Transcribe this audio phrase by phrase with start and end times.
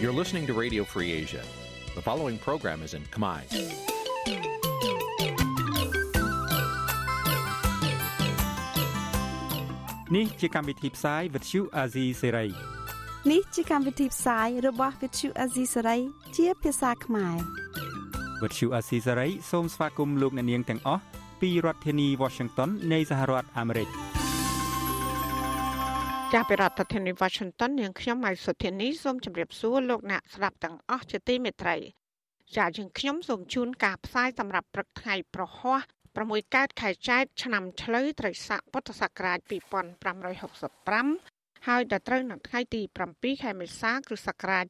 [0.00, 1.42] You're listening to Radio Free Asia.
[1.94, 3.40] The following program is in Khmer.
[10.10, 12.50] Nǐ chi càm bi tiệp xáy vệt chiu a zì sê ray
[13.30, 16.00] នេះជាកម្មវិធីផ្សាយរបស់ Vithu Azisari
[16.36, 17.36] ជាភាសាខ្មែរ
[18.42, 21.02] វត្តឈូអាស៊ីសេរីសូមស្វាគមន៍លោកអ្នកនាងទាំងអស់
[21.40, 24.07] ពីរដ្ឋធានី Washington នៃសហរដ្ឋអាមេរិក
[26.35, 31.75] ចាប់ពីរដ្ឋធានី Washington នាងខ្ញុំម៉ៃសុធានីសូមជម្រាបសួរលោកអ្នកស្ដាប់ទាំងអស់ជាទីមេត្រី
[32.57, 35.79] ចាយើងខ្ញុំសូមជូនការផ្សាយសម្រាប់ព្រឹកថ្ងៃប្រហ័ស
[36.17, 44.65] 6កើតខែចែកឆ្នាំឆ្លូវត្រីស័កពុទ្ធសករាជ2565ហើយដល់ត្រូវនៅថ្ងៃទី7ខែមេសាគ្រិស្តសករាជ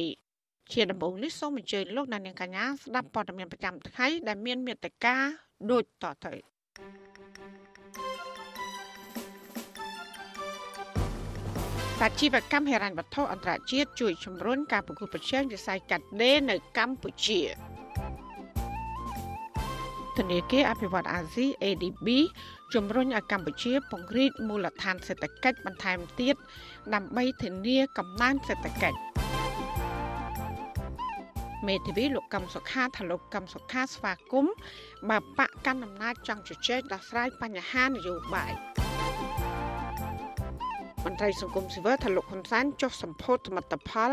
[0.00, 5.16] 2022ជាដំបូងនេះសូមអញ្ជើញលោកអ្នកនាងកញ្ញាស្ដាប់ព័ត៌មានប្រចាំថ្ងៃដែលមានមេត្តា
[5.70, 6.34] ដូចតទៅ
[12.04, 17.40] សាជីវកម្មហិរញ្ញវត្ថុអន្តរជាតិជួយជំរុញការប្រកួតប្រជែងវិស័យកាត់ដេរនៅកម្ពុជា
[20.16, 22.08] ធនាគារអភិវឌ្ឍអាស៊ី ADB
[22.74, 26.36] ជំរុញឲ្យកម្ពុជាពង្រីកមូលដ្ឋានសេដ្ឋកិច្ចបន្ថែមទៀត
[26.94, 28.98] ដើម្បីធានាកំណើនសេដ្ឋកិច្ច
[31.66, 34.54] មេធាវីលោកកឹមសុខាថាលោកកឹមសុខាស្វាគមន៍
[35.10, 38.54] បើបកកាន់អំណាចចង់ជជែកដោះស្រាយបញ្ហានយោបាយ
[41.04, 44.12] មន្ត្រីសង្គមស៊ីវិលថាលោកហ៊ុនសែនចុះសម្ពោធសមិទ្ធផល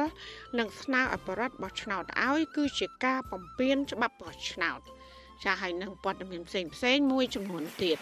[0.59, 4.81] និងស្នើឲ្យបរដ្ឋបោះឆ្នោតឲ្យគឺជាការបំពានច្បាប់បោះឆ្នោត។
[5.43, 7.97] ចាហើយនឹងព័ត៌មានផ្សេងផ្សេងមួយចំនួនទៀត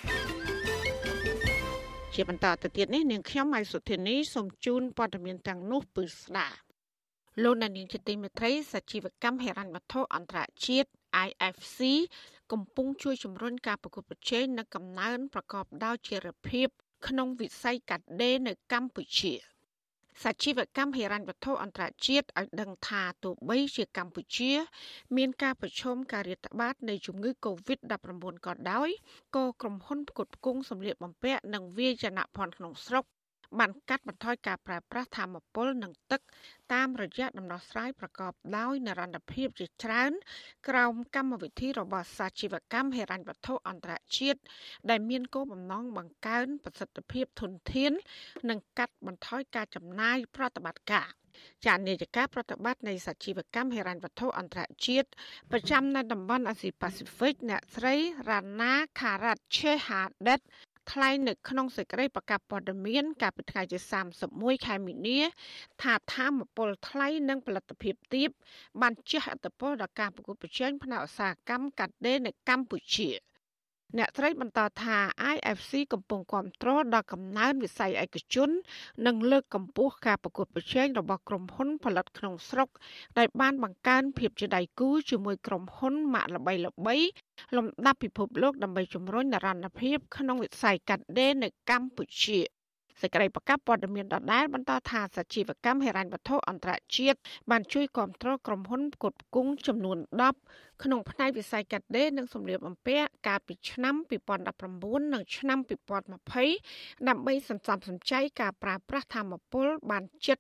[2.14, 6.48] ជាបន្តទៅទៀតនេះនាងខ្ញុំម៉ៃសុធានីសូមជូនព័ត៌មានទាំងនោះពឺស្ដា
[7.44, 10.90] លោកនាងជាទីមេត្រីសជីវកម្មហិរញ្ញវត្ថុអន្តរជាតិ
[11.28, 11.80] IFC
[12.52, 16.68] កំពុងជួយជំរុញការប្រកួតប្រជែងនិងកំណើនប្រកបដោយចីរភាព
[17.08, 19.34] ក្នុងវិស័យកាត់ដេរនៅកម្ពុជា។
[20.24, 24.52] សាជីវកម្មហិរញ្ញវត្ថុអន្តរជាតិឲ្យដឹងថាទោះបីជាកម្ពុជា
[25.18, 28.90] មានការប្រឈមការរាតត្បាតនៃជំងឺ Covid-19 ក៏ដោយ
[29.36, 33.06] ក៏ក្រុមហ៊ុនផ្គត់ផ្គង់សម្លៀកបំពាក់និងវាយនភ័ណ្ឌក្នុងស្រុក
[33.60, 36.22] បានកាត់បន្ថយការប្រើប្រាស់ធម្មពលនិងទឹក
[36.74, 40.12] តាមរយៈដំណោះស្រាយប្រកបដោយនិរន្តរភាពជាច្រើន
[40.68, 44.40] ក្រោមកម្មវិធីរបស់សាជីវកម្មហិរញ្ញវត្ថុអន្តរជាតិ
[44.90, 47.92] ដែលមានគោលបំណងបង្កើនប្រសិទ្ធភាពធនធាន
[48.50, 51.10] និងកាត់បន្ថយការចំណាយប្រតិបត្តិការ
[51.66, 55.08] ចានាយកាប្រតិបត្តិនៃសាជីវកម្មហិរញ្ញវត្ថុអន្តរជាតិ
[55.52, 57.96] ប្រចាំនៅតំបន់អាស៊ីប៉ាស៊ីហ្វិកអ្នកស្រី
[58.30, 60.40] រ៉ាណាខារ៉ាត់ឆេហាដិត
[60.92, 63.78] ថ្លែងនៅក្នុងសេចក្តីប្រកាសព័ត៌មាន កាលពីថ្ងៃទី
[64.22, 65.20] 31ខែមីនា
[65.82, 68.30] ថាធម្មពលថ្លៃនិងផលិតភាពទាប
[68.82, 73.10] បានជះឥទ្ធិពលដល់ការប្រកួតប្រជែងផ្នែកឧស្សាហកម្មកាត់ដេរនៅកម្ពុជា។
[73.98, 74.98] អ្នកត្រីបន្តថា
[75.34, 78.50] IFC កំពុងគ្រប់គ្រងដល់កំណើនវិស័យឯកជន
[79.06, 82.70] និងលើកកម្ពស់ការប្រកួតប្រជែងរបស់ក្រុមហ៊ុនផលិតក្នុងស្រុក
[83.18, 86.60] ដែលបានបង្កើនភាពជាដៃគូជាមួយក្រុមហ៊ុនម៉ាកល្បីៗ
[87.56, 92.40] លំដាប់ពិភពលោកដើម្បីជំរុញនិរន្តរភាពក្នុងវិស័យកាត់ដេរនៅកម្ពុជា។
[93.02, 97.18] សេចក្តីប្រកាសព័ត៌មានដដែលបន្តថាសជីវកម្មហិរញ្ញវត្ថុអន្តរជាតិ
[97.52, 99.98] បានជួយគ្រប់គ្រងក្រុមហ៊ុនផ្គត់ផ្គង់ចំនួន
[100.42, 103.96] 10ក្នុងផ្នែកវិស័យកាត់ដេរនិងសម្លៀកបំពាក់កាលពីឆ្នាំ
[104.54, 105.60] 2019និងឆ្នាំ
[106.34, 110.38] 2020ដើម្បីសន្សំសំចៃការប្រើប្រាស់ធម្មពលបានជិត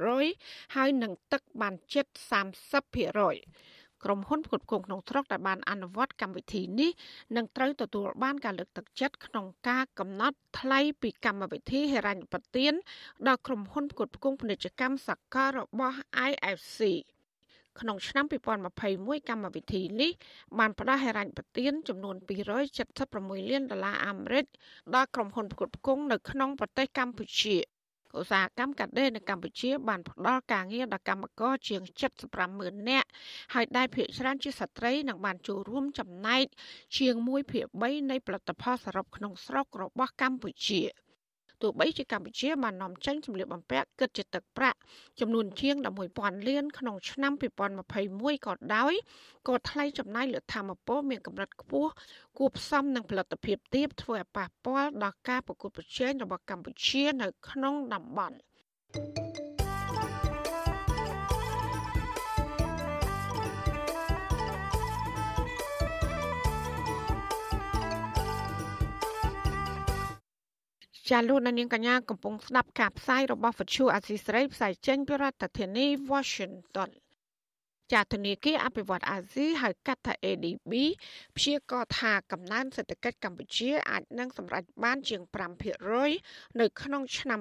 [0.00, 2.06] 20%ហើយនិងទឹកបានជិត
[2.92, 3.73] 30%
[4.04, 6.90] ក្រុមហ៊ុនផ្គត់ផ្គង់ក្នុងស្រុកដែលបានអនុវត្តកម្មវិធីនេះ
[7.36, 12.72] នឹងត្រូវទទួលបានការលើកទឹកចិត្តក្នុងការកំណត់ថ្លៃពីកម្មវិធីហិរញ្ញប្បទាន
[13.26, 15.96] ដល់ក្រុមហ៊ុនផ្គត់ផ្គង់ពាណិជ្ជកម្មសកលរបស់
[16.30, 16.80] IFC
[17.80, 18.24] ក្នុងឆ្នាំ
[18.72, 20.10] 2021កម្មវិធីនេះ
[20.58, 22.16] បានផ្ដល់ហិរញ្ញប្បទានចំនួន
[22.82, 24.44] 276លានដុល្លារអាមេរិក
[24.94, 27.56] ដល់ក្រុមហ៊ុនផ្គត់ផ្គង់នៅក្នុងប្រទេសកម្ពុជា
[28.18, 31.82] ឧស្សាហកម្មកាត់ដេរនៅកម្ពុជាបានផ្ដល់ការងារដល់កម្មករជាង
[32.20, 33.08] 75ម៉ឺននាក់
[33.54, 36.44] ហើយដែលភាគច្រើនជាស្ត្រីនិងបានចូលរួមចំណែក
[36.98, 40.82] ជាង1ភាគ3នៃផលិតផលសរុបក្នុងស្រុករបស់កម្ពុជា។
[41.62, 44.78] ទោះបីជាកម្ពុជាបាននាំចេញសម្លៀកបំពាក់គិតជាទឹកប្រាក់
[45.20, 45.76] ចំនួនជាង
[46.12, 47.32] 11000លានក្នុងឆ្នាំ
[47.90, 48.94] 2021ក៏ដោយ
[49.48, 51.90] ក៏ថ្លៃចំណាយលើធម្មពលមានកម្រិតខ្ពស់
[52.38, 58.36] គួបផ្សំនឹងផលិតភាពទាបធ្វើឲ្យប៉ះពាល់ដល់ការប្រកួតប្រជែងរបស់កម្ពុជានៅក្នុងតំបន់
[58.94, 59.43] thank you
[71.10, 76.90] ចាលោកនាងកញ្ញាកំពុងស្ដាប់ការផ្សាយរបស់វិទ្យុអាស៊ីសេរីផ្សាយចេញពីរដ្ឋធានី Washington
[77.92, 80.72] ចាធនាគារអភិវឌ្ឍអាស៊ីហៅកាត់ថា ADB
[81.36, 85.22] ព្យាករណ៍ថាកំណើនសេដ្ឋកិច្ចកម្ពុជាអាចនឹងសម្រេចបានជាង
[85.90, 87.40] 5%នៅក្នុងឆ្នាំ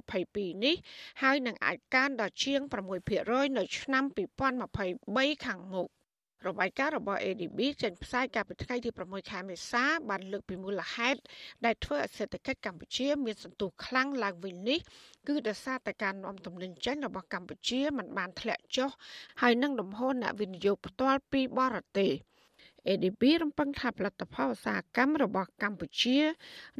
[0.00, 0.76] 2022នេះ
[1.22, 2.60] ហើយនឹងអាចកើនដល់ជាង
[3.10, 4.04] 6%នៅឆ្នាំ
[4.74, 5.88] 2023ខាងមុខ
[6.48, 11.20] របាយការណ៍របស់ ADB ចេញផ្សាយកាលពីថ្ងៃទី6ខែមេសាបានលើកពីមូលហេតុ
[11.64, 14.78] ដែលធ្វើឲ្យសេដ្ឋកិច្ចកម្ពុជាមានសន្ទុះខ្លាំងឡើងវិញនេះ
[15.28, 18.90] គឺដោយសារតែការនាំទំនិញចេញរបស់កម្ពុជាមិនបានធ្លាក់ចុះ
[19.40, 22.12] ហើយនឹងលំហូរអ្នកវិនិយោគផ្ទាល់ពីបរទេស។
[22.88, 26.18] ADB រំពឹងថាផលិតផលឧស្សាហកម្មរបស់កម្ពុជា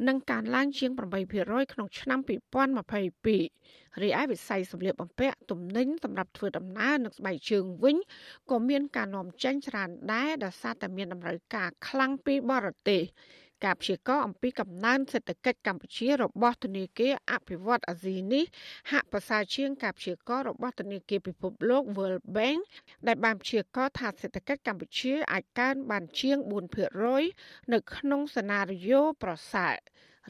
[0.07, 0.91] នឹងកើនឡើងជាង
[1.31, 7.97] 8%ក្នុងឆ្នាំ2022រីឯវិស័យសម្លៀកបំពាក់ទំនិញសម្រាប់ធ្វើដំណើរនិងស្បែកជើងវិញ
[8.51, 13.01] ក៏មានការនាំចេញច្រើនដែរដោយសារតែមានតម្រូវការខ្លាំងពីបរទេស
[13.65, 18.43] ការព្យាករណ៍អំពីកំណើនសេដ្ឋកិច្ចកម្ពុជារបស់ធនាគារអភិវឌ្ឍអាស៊ីនេះ
[18.91, 22.59] ហាក់ប្រសើរជាងការព្យាករណ៍របស់ធនាគារពិភពលោក World Bank
[23.07, 26.37] ដែលបានព្យាករណ៍ថាសេដ្ឋកិច្ចកម្ពុជាអាចកើនបានជាង
[27.05, 29.75] 4%នៅក្នុងសណារីយ៉ូប្រសើរ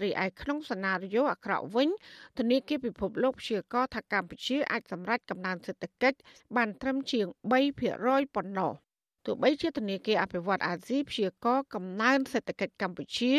[0.01, 1.89] រីឯក្នុងសណារីយ៉ូអាក្រក់វិញ
[2.39, 6.17] ធនាគារពិភពលោកព្យាករណ៍ថាកម្ពុជាអាចសម្រេចកំណើនសេដ្ឋកិច្ច
[6.55, 7.25] បានត្រឹមជាង
[7.81, 8.73] 3%ប៉ុណ្ណោះ
[9.25, 13.33] ទោះបីជាធនាគារអភិវឌ្ឍអាស៊ីព្យាករណ៍កំណើនសេដ្ឋកិច្ចកម្ពុជា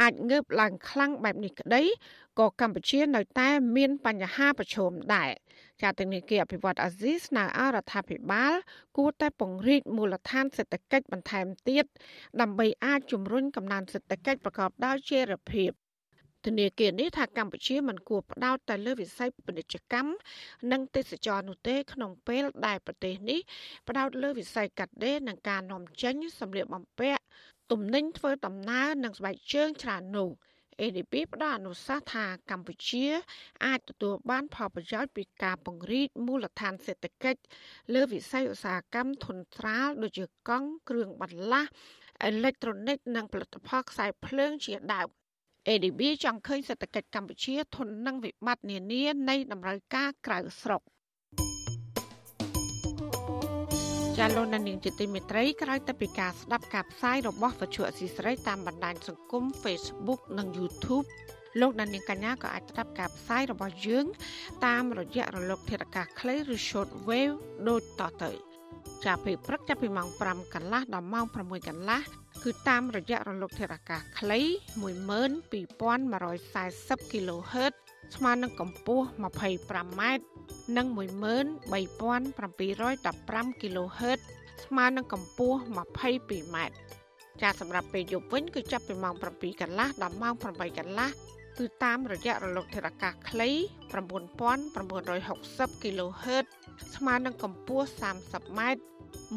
[0.00, 1.82] អាចងើបឡើងខ្លាំងបែបនេះក្តី
[2.38, 5.30] ក៏កម្ពុជានៅតែមានបញ្ហាប្រឈមដែរ
[5.82, 8.54] ចាធនាគារអភិវឌ្ឍអាស៊ីស្នើឲ្យរដ្ឋាភិបាល
[8.96, 11.84] គួរតែពង្រីកមូលដ្ឋានសេដ្ឋកិច្ចបន្ថែមទៀត
[12.40, 15.70] ដើម្បីអាចជំរុញកំណើនសេដ្ឋកិច្ចប្រកបដោយចីរភាព
[16.48, 20.10] ធនាគារនេះថាកម្ពុជាមិនគួរផ្ដោតតែលើវិស័យពាណិជ្ជកម្ម
[20.72, 23.40] និងទេសចរនោះទេ ក្នុងពេលដែលប្រទេសនេះ
[23.88, 27.22] ផ្ដោតលើវិស័យកាត់ដេរនិងការនាំចេញសម្លៀកបំពាក់
[27.70, 30.30] ទំនិញធ្វើដំណើរនិងស្បែកជើងច្រើននោះ
[30.80, 33.06] ADP ផ្ដល់អនុសាសន៍ថាកម្ពុជា
[33.64, 37.40] អាចទទួលបានផលប្រយោជន៍ពីការពង្រីកមូលដ្ឋានសេដ្ឋកិច្ច
[37.94, 41.70] លើវិស័យឧស្សាហកម្មធុនត្រាល់ដូចជាកង់គ្រឿងបន្លាស់
[42.24, 45.08] អេឡិចត្រូនិកនិងផលិតផលខ្សែភ្លើងជាដើម
[45.68, 50.82] ADB ចង់ឃើញសេដ្ឋកិច្ចកម្ពុជាធន់នឹងវិបត្តិនានានៃតម្រូវការក្រៅស្រុក
[54.18, 61.06] ចាលោកនាងជាទីមេត្រីក្រោយទៅពីការស្ដាប់ការផ្សាយរបស់វិទ្យុអសីស្រីតាមបណ្ដាញសង្គម Facebook និង YouTube
[61.60, 64.06] លោកនាងកញ្ញាក៏អាចស្ដាប់ការផ្សាយរបស់យើង
[64.66, 67.36] តាមរយៈរលកធាតុអាកាសខ្លីឬ Short Wave
[67.68, 68.57] ដូចតទៅ
[69.04, 71.36] ចាប់ពីព្រឹកចាប់ពីម៉ោង5កន្លះដល់ម៉ោង6
[71.68, 72.00] កន្លះ
[72.44, 74.40] គឺតាមរយៈរលកធាតុអាកាសខ្លី
[74.82, 77.72] 12140 kHz
[78.14, 80.02] ស្មើនឹងកម្ពស់ 25m
[80.76, 84.20] និង13715 kHz
[84.64, 86.56] ស្មើនឹងកម្ពស់ 22m
[87.42, 91.08] ចាសម្រាប់ពេលយប់វិញគឺចាប់ពីម៉ោង7កន្លះដល់ម៉ោង8កន្លះ
[91.58, 93.50] គឺតាមរយៈរលកធាតុអាកាសខ្លី
[93.92, 96.44] 9960 kHz
[96.96, 98.60] ស្មើនឹងកម្ពស់ 30m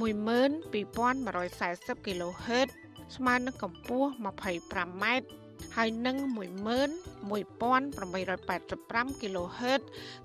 [0.02, 2.70] 12140 kHz
[3.16, 5.06] ស្មើនឹងកម្ពស់ 25m
[5.76, 6.18] ហើយនឹង
[7.32, 9.82] 11885 kHz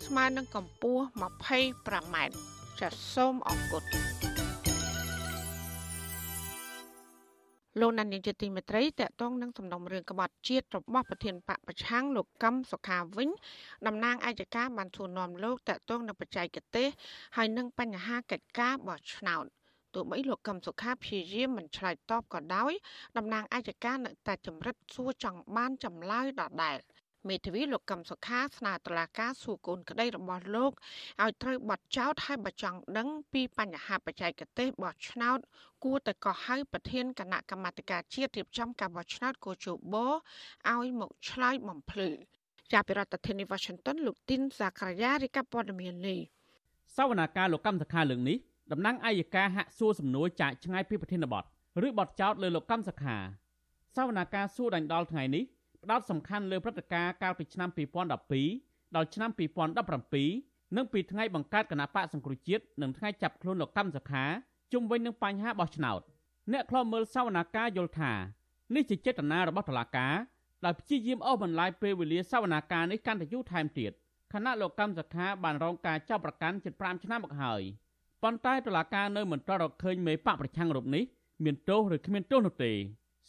[0.06, 2.16] ស្មើនឹងកម្ពស់ 25m
[2.80, 3.82] ចាសសូមអរគុណ
[7.80, 13.28] លោកណានីជាទីមេត្រីតកតងនឹងសំណុំរឿងក្បត់ជាតិរបស់ប្រធានបកប្រឆាំងលោកកឹមសុខាវិញ
[13.86, 16.88] តំណាងអាយកាបានសួរនាំលោកតកតងនឹងបច្ចេកទេស
[17.36, 19.44] ហើយនឹងបញ្ហាកិច្ចការបោះឆ្នោត
[19.94, 22.72] ទោះបីលោកកឹមសុខាព្យាយាមមិនឆ្លើយតបក៏ដោយ
[23.16, 26.78] តំណាងអាយកានៅតែចម្រិតសួរចង់បានចម្លើយដដែល
[27.28, 30.72] មេធាវីលោកកឹមសុខាស្នើតុលាការសួរកូនក្តីរបស់លោក
[31.22, 35.38] ឲ្យត្រូវបတ်ចោតឲ្យបើចង់ដឹងពីបញ្ហាបច្ចេកទេសបោះឆ្នោត
[35.84, 42.10] គួរតែកោះហៅប្រធានគណៈកម្មាធិការជាតិរៀបចំការបោះឆ្នោតកោជបឲ្យមកឆ្លើយបំភ្លឺ
[42.72, 46.18] ចាប់ពីរដ្ឋធានី Washington លោកទីនសាករាយារីកាព័ត៌មាននេះ
[46.96, 48.36] សវនាការលោកកម្មសខាលើកនេះ
[48.72, 51.44] តំណាងអាយកាហាក់សួរសំណួរចាកឆ្ងាយពីប្រធានបទ
[51.86, 53.16] ឬបទចោទលើលោកកម្មសខា
[53.96, 55.44] សវនាការសួរដាញ់ដល់ថ្ងៃនេះ
[55.86, 57.68] ផ្ដោតសំខាន់លើព្រឹត្តិការណ៍កាលពីឆ្នាំ
[58.32, 59.30] 2012ដល់ឆ្នាំ
[60.18, 64.24] 2017និងពីថ្ងៃបង្កើតគណៈបកសង្គ្រោះជាតិនិងថ្ងៃចាប់ខ្លួនលោកកម្មសខា
[64.72, 66.00] ជុំវិញនឹងបញ្ហាបោះឆ្នោត
[66.52, 68.12] អ្នកខ្លំមើលសវនាការយល់ថា
[68.74, 70.14] នេះជាចេតនារបស់តុលាការ
[70.64, 73.92] ដោយព្យាយាមអូសបន្លាយពេលវេលាសវនាការនេះកាន់តែយូរថែមទៀត
[74.32, 77.62] ខណៈលោកកម្មសខាបានរងការចាប់ប្រកាន់ជិត5ឆ្នាំមកហើយ
[78.22, 81.04] ប៉ុន្តែតុលាការនៅមិនទាន់រកឃើញមេបកប្រឆាំងរូបនេះ
[81.44, 82.72] មានទោសឬគ្មានទោសនោះទេ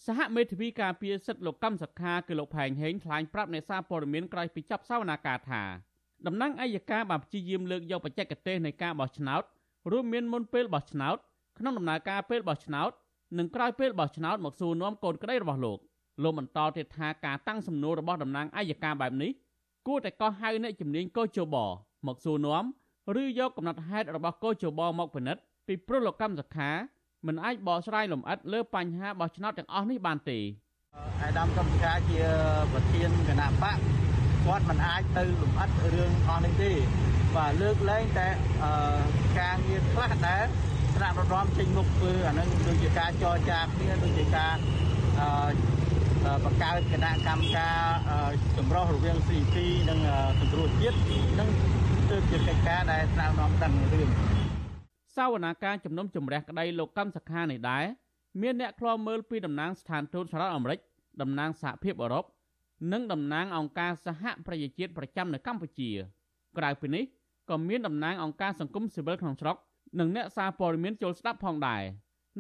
[0.06, 5.64] សហមេធាវីការពារសិទ្ធិលោកកម្មសខាគឺលោកផែងហេងថ្លែងប្រាប់អ្នកសារព័ត៌មានក្រោយពីចាប់សវនាការថា
[6.28, 9.44] តំណាងអัยការបានព្យាយាមលើកយកបច្ចេកទេសនៃការបោះឆ្នោត
[9.92, 11.18] រួមមានមុនពេលបោះឆ្នោត
[11.60, 12.92] ក្នុងដំណើរការពេលបោះឆ្នោត
[13.38, 15.80] និងក្រោយពេលបោះឆ្នោតមកសួរនាំកូនក្តីរបស់លោក
[16.24, 19.32] លោកបន្តទៀតថាការតាំងសំណួររបស់តំណាងអัยការបែបនេះ
[19.88, 21.56] គួរតែកោះហៅអ្នកជំនាញកោជប
[22.08, 22.64] មកសួរនាំ
[23.22, 26.70] ឬយកកំណត់ហេតុរបស់កោជបមកពិនិត្យពីព្រោះលោកកម្មសខា
[27.26, 30.40] មិនអាចបកស្រាយលម្អិតលើបញ្ហាបោះឆ្នោតទាំងអស់នេះបានទេ
[31.22, 32.22] អាដាមកម្មការជា
[32.74, 33.78] ប្រធានគណៈបក
[34.46, 36.72] គាត់មិនអាចទៅលំអិតរឿងអស់នេះទេ
[37.36, 38.28] បាទលើកលែងតែ
[39.40, 40.46] ការងារខ្លះដែល
[40.96, 44.56] ថ្នាក់រដ្ឋមចេញមុខធ្វើអានឹងដូចជាការចរចាគ្នាដូចជាការ
[46.46, 47.78] បង្កើតគណៈកម្មការ
[48.58, 49.56] ចម្រុះរវាង CP
[49.90, 50.00] និង
[50.40, 50.98] សង្គ្រោះជាតិ
[51.40, 51.50] និង
[52.10, 54.10] ទើបជាកិច្ចការដែលថ្នាក់នាំដឹងរឿង
[55.18, 57.86] សាវនាការជំនុំជម្រះក្តីលោកកម្មសខានេះដែរ
[58.42, 60.80] មានអ្នកខ្លោមើលពីតំណាងស្ថានទូតសហរដ្ឋអាមេរិក
[61.22, 62.26] តំណាងសហភាពអឺរ៉ុប
[62.92, 65.90] និងតំណាងអង្គការសហប្រជាជាតិប្រចាំនៅកម្ពុជា
[66.58, 67.04] ក្រៅពីនេះ
[67.50, 69.56] ក៏មានតំណាងអង្គការសង្គមស៊ីវិលក្នុងស្រុក
[70.00, 71.84] និងអ្នកសារព័ត៌មានចូលស្ដាប់ផងដែរ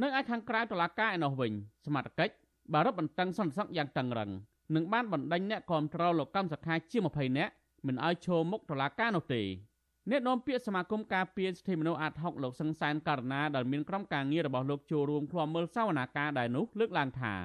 [0.01, 1.51] នៅឯខាងក្រៅតុលាការឯនោះវិញ
[1.86, 2.34] សមត្ថកិច្ច
[2.74, 4.29] បានរឹតបន្តឹងសន្តិសុខយ៉ាងតឹងរឹង
[4.75, 7.51] និងបានបណ្ដេញអ្នកគ្រប់គ្រងលោកកម្មសខាជា20នាក់
[7.88, 9.41] មិនឲ្យឈរមុខតុលាការនោះទេ
[10.11, 17.39] អ្នកនាំពាក្យសមាគមការពារសិទ្ធិមនុស្សអាត60លោកសង្សានករណាដែលមានក្រុមការងាររបស់លោកចូលរួមឃ្លាំមើលសវនាការដែរនោះលើកឡើងថារ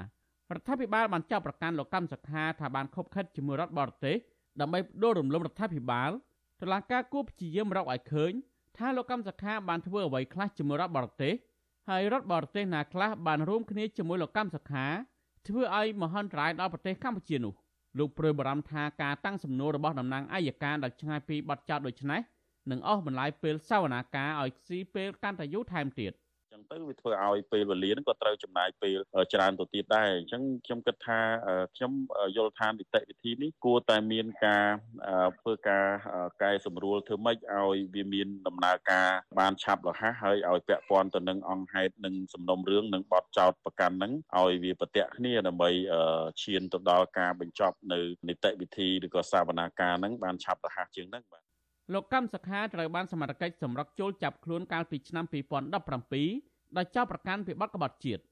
[0.61, 4.16] ដ្ឋាភិបាលបានចាប់ប្រកាន់លោកកម្មសខាថាបានខົບខិតជាមួយរដ្ឋបរទេស
[4.61, 6.11] ដើម្បីដួលរំលំរដ្ឋាភិបាល
[6.61, 8.33] តុលាការគួរព្យាយាមរកឲ្យឃើញ
[8.76, 11.35] ថាលោកកម្មសខាបានធ្វើអ្វីខ្លះជាមួយរដ្ឋបរទេស
[11.88, 14.87] ហើយរដ្ឋបរទេសណាខ្លះបានរួមគ្នាជាមួយលោកកម្មសខា
[15.47, 17.54] ធ្វើឲ្យមហន្តរាយដល់ប្រទេសកម្ពុជានោះ
[17.99, 22.21] លោកព្រួយបារម្ភថាការតាំងសំណួររបស់តំណាងអัยការដែលឆ្ងាយពីបទចោទដូចនេះ
[22.71, 26.12] នឹងអស់បន្លាយពេលសវនាការឲ្យស៊ីពេលកាន់តែយូរថែមទៀត
[26.52, 28.99] ចឹងទៅវាធ្វើឲ្យពេលវេលាហ្នឹងក៏ត្រូវចំណាយពេល
[29.35, 31.19] ច្រើនទៅទៀតដែរអញ្ចឹងខ្ញុំគិតថា
[31.76, 31.92] ខ្ញុំ
[32.37, 34.66] យល់ថានីតិវិធីនេះគួរតែមានការ
[35.40, 35.87] ធ្វើការ
[36.42, 45.71] កែសម្រួលធ្វើម៉េចឲ្យវាមានដំណើរការបានឆាប់រហ័សហើយឲ្យពាក់ព័ន្ធទៅនឹងអង្គហេតុនិងសំណុំរឿងនិងបទចោទប្រកាន់ហ្នឹងឲ្យវាប្រតិគ្នាដើម្បី
[46.42, 51.51] ឈានទៅដល់ការបញ្ចប់នៅនីតិវិធីឬក៏សវនាការហ្នឹងបានឆាប់រហ័សជាងហ្នឹងបាទ
[51.93, 55.25] លោកកម្មសខាត្រូវបានសមត្ថកិច្ចសម្រុកចូលចាប់ខ្លួនកាលពីឆ្នាំ
[56.01, 58.23] 2017ដោយចោទប្រកាន់ពីបទក្បត់ជាតិ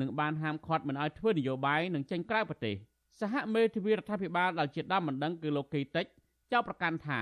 [0.00, 2.76] និងបានហាមឃាត់មិនឲ្យធ្វើនយោបាយនិងចេញក្រៅប្រទេស
[3.20, 6.06] សហមេធាវីរដ្ឋាភិបាលដែលជាដើមបណ្ដឹងគឺលោកកេតិច
[6.52, 7.20] ចោទប្រកាន់ថា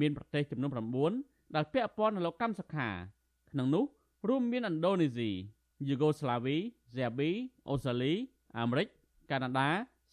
[0.00, 0.70] មានប្រទេសចំនួន
[1.14, 2.88] 9ដែលពាក់ព័ន្ធនឹងលោកកម្មសខា
[3.50, 3.84] ក្នុងនោះ
[4.28, 5.30] រួមមានឥណ្ឌូនេស៊ី
[5.88, 6.56] យូហ្គោស្លាវី
[6.90, 7.30] ហ្សេប៊ី
[7.68, 8.12] អូស្ត្រាលី
[8.58, 8.88] អាមេរិក
[9.30, 9.68] កាណាដា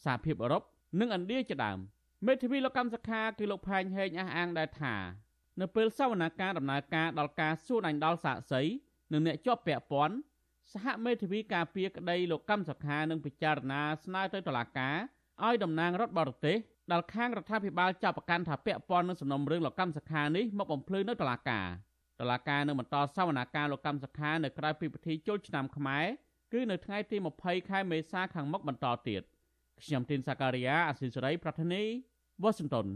[0.06, 0.64] សហភាពអឺរ៉ុប
[1.00, 1.80] និងឥណ្ឌាជាដើម
[2.28, 4.96] មេធាវីលោកកម្មសខាគឺលោកផែងហេងអះអាងដែរថា
[5.62, 8.62] នៅពេលសវនកម្មដំណើរការដល់ការសួរដេញដោលសាកសី
[9.12, 10.16] និងអ្នកជាប់ពាក់ព័ន្ធ
[10.74, 14.96] សហមេធាវីការពារក្តីលោកកម្មសខានឹងពិចារណាស្នើទៅតុលាការ
[15.46, 16.58] ឲ្យតំណាងរដ្ឋបរទេស
[16.92, 21.68] ដែលខាងរដ្ឋាភិបាលចាប់ប្រកាន់ថាពាក់ព័ន្ធនឹងសំណុំរឿងលោកកម្មសខានេះមកបំភ្លឺនៅតុលាការ
[22.20, 26.06] តុលាការនឹងបន្តសវនាការលោកកម្មសខានៅក្រៅពីពិធីចូលឆ្នាំខ្មែរ
[26.54, 29.22] គឺនៅថ្ងៃទី20ខែមេសាខាងមុខបន្តទៀត
[29.86, 31.84] ខ្ញុំទីនសាការីយ៉ាអស៊ីសេរីប្រធានី
[32.44, 32.88] វ៉ាស៊ីនតោន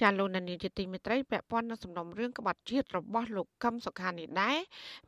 [0.00, 4.58] ចាលោកនានីជាទីមេត្រីពាក់ព័ន្ធនឹងសំណុំរឿងក្បត់ជាតិរបស់លោកកឹមសុខានេះដែរ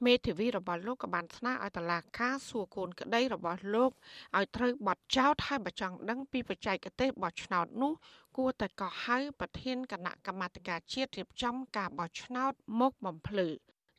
[0.06, 3.90] មេធាវីរបស់លោកក៏បានស្នើឲ្យតុលាការសួរកូនក្តីរបស់លោក
[4.36, 7.92] ឲ្យត្រូវបទចោទហើយបើចង់ដឹងពីបច្ចេកទេសបោះឆ្នោតនោះ
[8.36, 13.48] គួរតែកោះហៅប្រធានគណៈកម្មាធិការជាតិរៀបចំការបោះឆ្នោតមកបំភ្លឺ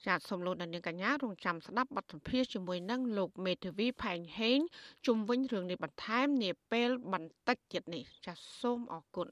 [0.05, 4.59] ចាតសូមលោកនាងកញ្ញារងចាំស្ដាប់បទសម្ភាសជាមួយនឹងលោកមេធាវីផែងហេង
[5.05, 9.27] ជុំវិញរឿងនេះបន្ថែមនាពេលបន្តិចទៀតនេះចាសសូមអរគុណ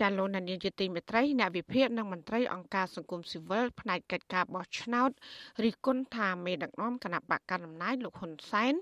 [0.00, 5.10] ចាលោកនានីជាទីមេត្រីអ្នកវិភាគនិងមន្ត្រីអង្គការសង្គមស៊ីវិលផ្នែកកិច្ចការបោះឆ្នោត
[5.64, 8.74] រិះគន់ថាមេដឹកនាំគណៈបកកណ្ដាលអំណាចលោកហ៊ុនសែន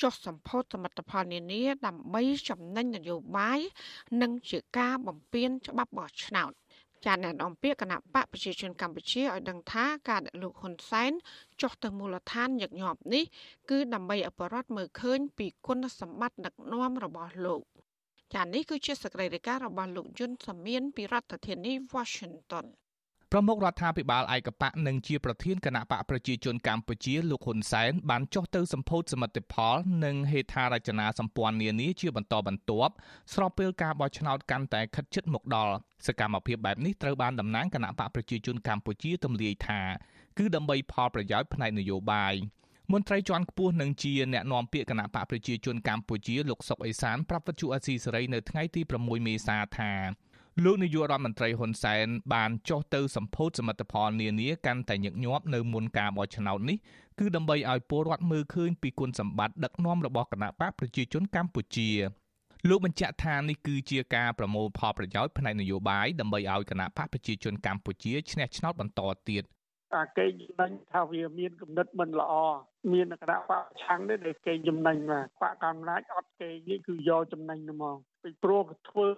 [0.00, 3.60] ចុះសម្ពោធសមិទ្ធផលនានាដើម្បីចំណេញនយោបាយ
[4.22, 6.52] និងជាការបំពានច្បាប់បោះឆ្នោត
[7.04, 11.12] ចាអ្នកនាំពាក្យគណៈបកប្រជាជនកម្ពុជាឲ្យដឹងថាការដែលលោកហ៊ុនសែន
[11.60, 13.24] ចុះទៅមូលដ្ឋានញឹកញាប់នេះ
[13.70, 17.62] គឺដើម្បីឲ្យបរដ្ឋមើលឃើញពីគុណសម្បត្តិដឹកនាំរបស់លោក
[18.32, 22.66] ចា៎នេះគឺជាសកម្មភាពរបស់លោកយុនសាមៀនពីរដ្ឋធានី Washington
[23.32, 32.92] ប្រមុខរដ្ឋាភិបាលឯកបកនិងជាប្រធានគណៈបកប្រជាជនកម្ពុជាលោកហ៊ុនសែនបានចុះទៅសម្ពោធសមិទ្ធផល និងហេដ្ឋារចនាសម្ព័ន្ធនានាជាបន្តបន្ទាប់
[33.34, 35.74] ស្របពេលការបោះឆ្នោតកាន់តែខិតជិតមកដល់
[36.06, 39.80] សកម្មភាពបែបនេះត្រូវបានតំណាងគណៈបកប្រជាជនកម្ពុជាទម្លាយថា
[40.38, 42.34] គឺដើម្បីផលប្រយោជន៍ផ្នែកនយោបាយ
[42.92, 49.92] មន្ត្រីជាន់ខ្ពស់នឹងជាអ្នកនាំពាក្យគណៈបកប្រជាជនកម្ពុជាលោកសុកអេសានប្រាប់វិទ្យុអស៊ីសេរីនៅថ្ងៃទី6មេសាថា
[50.64, 56.78] លោកនាយករដ្ឋមន្ត្រីហ៊ុនសែនបានចុះទៅសម្ពោធសមិទ្ធផលនានាកាន់តែញឹកញាប់នៅមុនការបោះឆ្នោតនេះ
[57.18, 61.90] គឺដើម្បីឲ្យពលរដ្ឋមើលឃើញពីគុណសម្បត្តិដឹកនាំរបស់គណៈបកប្រជាជនកម្ពុជា
[62.68, 69.44] លោកបញ្ជាក់ថានេះគឺជាការប្រមូលផលប្រយោជន៍ផ្នែកនយោបាយដើម្បីឲ្យគណៈបកប្រជាជនកម្ពុជាឈ្នះឆ្នោតបន្តទៀត
[69.96, 72.34] អាកេងចំណេញថាវាមានគំនិតមិនល្អ
[72.92, 79.08] មានគណៈបកឆាំងនេះដែលកេងចំណេញមកបកកំណាចអត់កេងនេះគឺយកចំណេញហ្មងពីព្រោះធ្វើ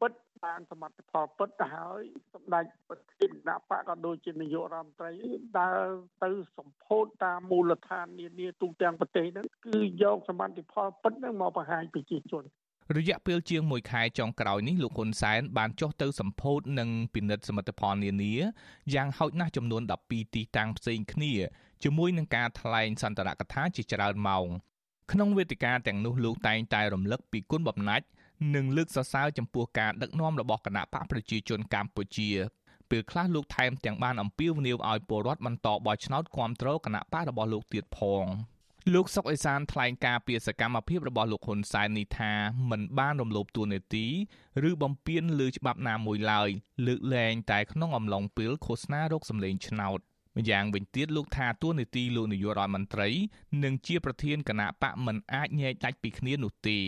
[0.00, 0.12] ពិត
[0.44, 2.02] បានសមត្ថផលពិតទៅហើយ
[2.34, 5.12] សម្ដេចប្រធានគណៈបកក៏ដូចជានាយករដ្ឋមន្ត្រី
[5.60, 5.86] ដើរ
[6.22, 12.44] ទៅសម្ពោធតាមមូលដ្ឋាននានាទូទាំងប្រទេសហ្នឹងគឺយកសមត្ថផលពិតហ្នឹងមកបង្ហាញប្រជាជន
[12.98, 18.34] រយៈពេលជាង1ខែចុងក្រោយនេះលោកហ៊ុនសែនបានចុះទៅសម្ពោធនិងពិនិត្យសមិទ្ធផលនានា
[18.94, 21.32] យ៉ាងហោចណាស់ចំនួន12ទីតាំងផ្សេងគ្នា
[21.82, 24.46] ជាមួយនឹងការថ្លែងសន្ទរកថាជាច្រើនម៉ោង
[25.12, 28.06] ក្នុងវេទិកាទាំងនោះលោកតែងតែរំលឹកពីគុណបំណាច់
[28.54, 32.30] និងលើកសរសើរចំពោះការដឹកនាំរបស់គណៈបកប្រជាជនកម្ពុជា
[32.90, 38.24] ពេលខ្លះលោកថែមទាំងបានអំពាវនាវឲ្យពលរដ្ឋបន្តបោះឆ្នោតគ្រប់គ្រងគណៈបករបស់លោកទៀតផង
[38.94, 42.32] លោកសុកអេសានថ្លែងការពីសកម្មភាពរបស់លោកហ៊ុនសែននេះថា
[42.70, 44.06] មិនបានរំលោភទួនាទី
[44.68, 46.48] ឬបំពានលើច្បាប់ណាមួយឡើយ
[46.86, 49.98] លើកលែងតែក្នុងអំឡុងពេលឃោសនារោគសម្លេងឆ្នោត
[50.36, 53.08] ម្យ៉ាងវិញទៀតលោកថាទួនាទីលោកនាយករដ្ឋមន្ត្រី
[53.64, 56.78] និងជាប្រធានគណៈបកមិនអាចញែកដាច់ពីគ្នានោះទេ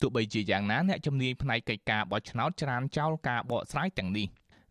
[0.00, 4.26] ទោះបីជាយ៉ាងណាអ្នកជំនាញផ្នែកកិច្ចការបោះឆ្នោតច្រានចោលការបកស្រាយទាំងនេះ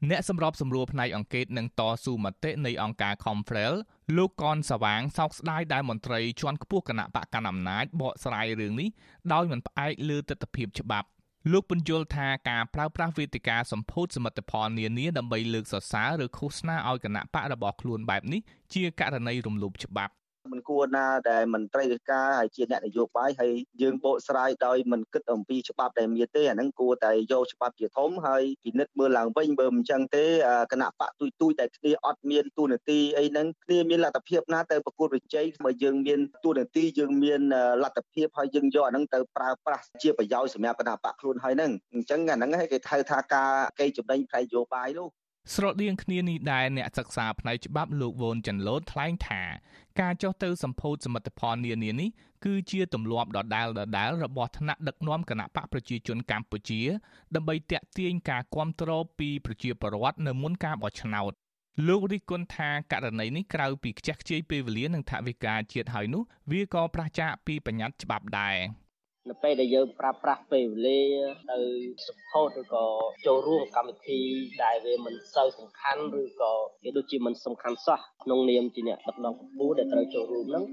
[0.09, 3.73] អ្នកសម្របសម្រួលផ្នែកអង្គការនិងតស៊ូមតិនៃអង្គការ Confrel
[4.17, 8.89] លោកកនសវាងសោកស្ដាយដែលមន្ត្រីជាន់ខ្ពស់គណៈបកកណ្ដាលអំណាចបកស្រាយរឿងនេះ
[9.33, 11.07] ដោយមិនផ្អែកលើទស្សនវិជ្ជាច្បាប់
[11.51, 18.41] លោកពន្យល់ថាការប្រើប្រាស់វេទិកាសម្ពោធសមិទ្ធផលនានាដើម្បីលើកសរសើរឬឃោសនាឲ្យគណៈបករបស់ខ្លួនបែបនេះ
[18.73, 20.13] ជាករណីរំលោភច្បាប់
[20.51, 30.25] មិនគួរណាដែលមន្ត្រីរាជការហើយជាអ្នកនយោបាយហើយយើងបកស្រាយដោយមិនគិតអំពីច្បាប់ដែលមានទេអាហ្នឹងគួរតែយកច្បាប់ជាធំហើយពិនិត្យមើលឡើងវិញបើមិនចឹងទេ
[30.71, 37.41] គណៈបកទុយទុយតែគ្នាអត់មានទូនាទីអីហ្នឹងគ្នាមានលទ្ធភាពណាទៅប្រកួតប្រជែងបើយើងមានទូនាទីយើងមាន
[37.83, 45.11] លទ្ធភាពហើយយើងយកអាហ្នឹងទៅប្រើប្រាស់ជាប្រយោជន៍សម្រាប់គណៈបកខ្លួនហើយហ្នឹងអញ្ចឹងអាហ្នឹងគេហៅថាការកេរចំណេញផ្នែកនយោបាយលោក
[45.51, 49.41] ស្រដៀងគ្នានេះដែរអ្នកសិក្សាផ្នែកច្បាប់លោកវ៉ុនចាន់ឡូតថ្លែងថា
[50.01, 52.09] ការចុះទៅសម្ពោធសមិទ្ធផលនានានេះ
[52.45, 56.81] គឺជាទម្លាប់ដដែលដដែលរបស់ថ្នាក់ដឹកនាំគណៈបកប្រជាជនកម្ពុជា
[57.35, 61.33] ដើម្បីទាក់ទាញការគ្រប់គ្រងពីប្រជាពលរដ្ឋនៅមុនការបោះឆ្នោត
[61.87, 68.57] លោករិះគន់ថាករណីនេះក្រៅពីខ្ជះខ្ជាយពេលវេលានិងថវិកាជាតិហើយនោះវាក៏ប្រឆាចពីបញ្ញត្តិច្បាប់ដែរ។
[69.29, 71.01] នៅពេលដែលយើងប្រើប្រាស់ពេលវេលា
[71.51, 71.59] ទៅ
[72.05, 72.85] support ឬក៏
[73.25, 74.19] ចូលរួមកម្មវិធី
[74.63, 76.51] ដែលវាមិនសូវសំខាន់ឬក៏
[76.83, 80.65] វាដូចជាមិនសំខាន់សោះក្នុងនាមជាអ្នកដឹកនាំកម្ពុជាដែលត្រូវចូលរួមហ្នឹង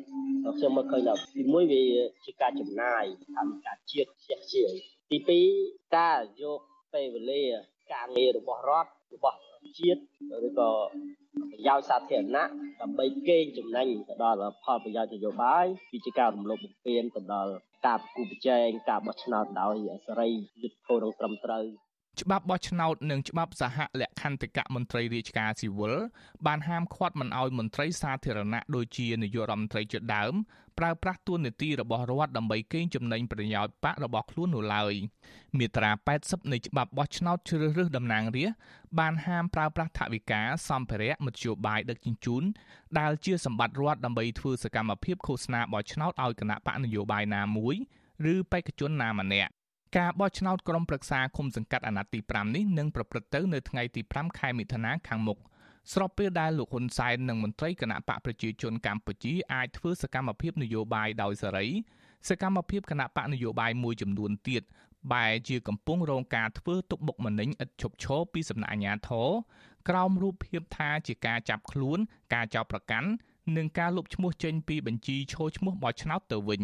[0.58, 1.82] ខ្ញុំមើលឃើញថាទីមួយវា
[2.24, 3.04] ជាការចំណាយ
[3.36, 4.70] តាមការជាតិខ្ជះខ្ជាយ
[5.10, 5.46] ទីពីរ
[5.96, 6.60] ការយក
[6.94, 7.44] ពេលវេលា
[7.92, 9.38] ការងាររបស់រដ្ឋរបស់
[9.78, 10.00] ជាតិ
[10.46, 10.70] ឬក៏
[11.52, 12.44] ប្រយោជន៍សាធារណៈ
[12.80, 17.52] ដើម្បីកេងចំណេញទៅដល់ផលប្រយោជន៍នយោបាយគឺជាការរំលោភបំពានទៅដល់
[17.86, 19.74] ការប្រគល់ប្រជែងការបោះឆ្នោតដោយ
[20.06, 20.28] សេរី
[20.62, 21.64] យុត្តិធម៌និងត្រឹមត្រូវ
[22.20, 25.96] ច្បាប់បោះឆ្នោតនិងច្បាប់សហលក្ខន្តិកៈមន្ត្រីរាជការស៊ីវិល
[26.46, 30.34] បានហាមឃាត់មិនឲ្យមន្ត្រីសាធារណៈដូចជានាយករដ្ឋមន្ត្រីជាដើម
[30.80, 34.94] ប្រើប្រាស់ទួនាទីរបស់រដ្ឋដើម្បីកេងចំណេញប្រយោជន៍បករបស់ខ្លួននោះឡើយ
[35.58, 35.90] មាត្រា
[36.22, 38.58] 80នៃច្បាប់បោះឆ្នោតជ្រើសរើសតំណាងរាស្ត្រ
[38.98, 42.42] បានហាមប្រើប្រាស់ថវិកាសម្ភារៈមធ្យោបាយដឹកជញ្ជូន
[42.98, 47.76] ដែលជាសម្បត្តិរដ្ឋដើម្បីធ្វើសកម្មភាពឃោសនាបោះឆ្នោតឲ្យគណៈបកនយោបាយណាមួយ
[48.32, 49.50] ឬបេក្ខជនណាម្នាក់
[49.98, 55.38] ការបោះឆ្នោតក្រុមប្រឹក្សាគុំសង្កាត់អាណត្តិទី5នេះនឹងប្រព្រឹត្តទៅនៅថ្ងៃទី5ខែមិថុនាខាងមុខ
[55.92, 61.68] ស្របពេលដែលលោកហ៊ុនសែននិងមន្ត្រីគណៈបកប្រជាជនកម្ពុជាអាចធ្វើសកម្មភាពនយោបាយដោយសេរី
[62.28, 64.62] សកម្មភាពគណៈបកនយោបាយមួយចំនួនទៀត
[65.12, 69.28] បែជាកំពុងរងការធ្វើទុកបុកម្នេញឥតឈប់ឈរពីសំណាក់អាជ្ញាធរ
[69.88, 71.98] ក្រោមរូបភាពថាជាការចាប់ខ្លួន
[72.34, 73.08] ការចោទប្រកាន់
[73.56, 76.62] និងការលុបឈ្មោះចេញពីបញ្ជីឈរឈ្មោះបោះឆ្នោតទៅវិញ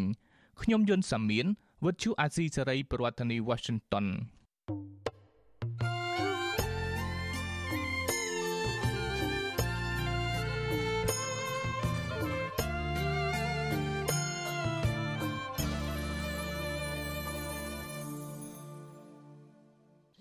[0.62, 1.46] ខ្ញុំយុនសាមៀន
[1.84, 4.06] វិទ្យុអាស៊ីសេរីប្រធានាធិបតី Washington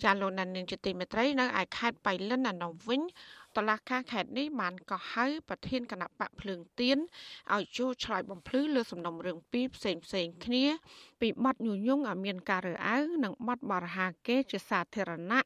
[0.05, 3.01] ចាលោកណានៀងជាទីមេត្រីនៅឯខេត្តបៃលិនអាណោវិញ
[3.57, 6.97] តឡាការខេត្តនេះបានកោះហៅប្រធានគណៈបកភ្លើងទៀន
[7.55, 10.65] ឲ្យចូលឆ្លើយបំភ្លឺលើសំណុំរឿងពីរផ្សេងផ្សេងគ្នា
[11.21, 15.41] ពីបទញុយញងឲ្យមានការរើសអើងនិងបទបរហាគេជាសាធារណៈ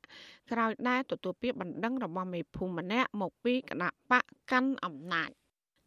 [0.52, 5.30] ក្រោយដែលទទួលពាក្យបណ្ដឹងរបស់មេភូមិម្នាក់មកពីគណៈបកកាន់អំណាច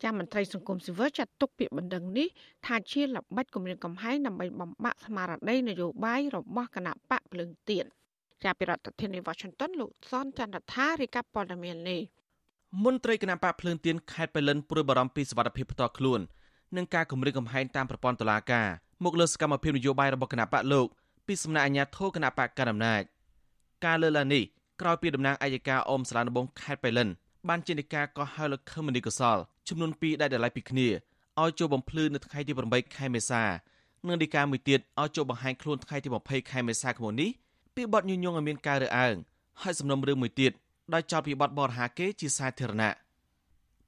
[0.02, 2.28] ចាមន្ត្រីសង្គមស៊ីវិលចាត់ទុកពាក្យបណ្ដឹងនេះ
[2.66, 7.86] ថាជាល្បិចគម្រាមកំហែងដើម្បីបំបាក់ស្មារតីនយោបាយរបស់គណៈបកភ្លើងទៀន។
[8.44, 12.00] ចាប់ពីរដ្ឋធានី Washington លោកសនចន្ទថារាយការណ៍ព័ត៌មាននេះ
[12.84, 16.20] មន្ត្រីគណៈបកភ្លើងទៀនខេត្តបៃលិនព្រួយបារម្ភពីសវត្ថិភាពផ្ទាល់ខ្លួន
[16.76, 18.68] និងការគម្រាមកំហែងតាមប្រព័ន្ធតុលាការ
[19.04, 20.86] មកលើសកម្មភាពនយោបាយរបស់គណៈបកលោក
[21.26, 23.02] ពីសំណាក់អាជ្ញាធរគណៈបកកណ្ដាលអំណាច
[23.84, 24.42] ការលើកឡើងនេះ
[24.80, 27.08] ក្រោយពីតំណាងអัยការអមសាលាដំបងខេត្តបៃលិន
[27.48, 30.88] បានចេញដីកាកោះហៅលោកខមនីកសលចំនួន2ដែលតម្លៃពីគ្នា
[31.40, 33.42] ឲ្យចូលបំភ្លឺនៅថ្ងៃទី8ខែមេសា
[34.06, 37.30] និងដីកាមួយទៀតឲ្យចូលបង្ហាញខ្លួនថ្ងៃទី20ខែមេសាឆ្នាំនេះ
[37.74, 39.16] ពីបទញុយញងឲ្យមានការរើសអើង
[39.62, 40.52] ហើយសំណុំរឿងមួយទៀត
[40.94, 42.90] ដោយចោទពីបទបរិហាគេជាសាធារណៈ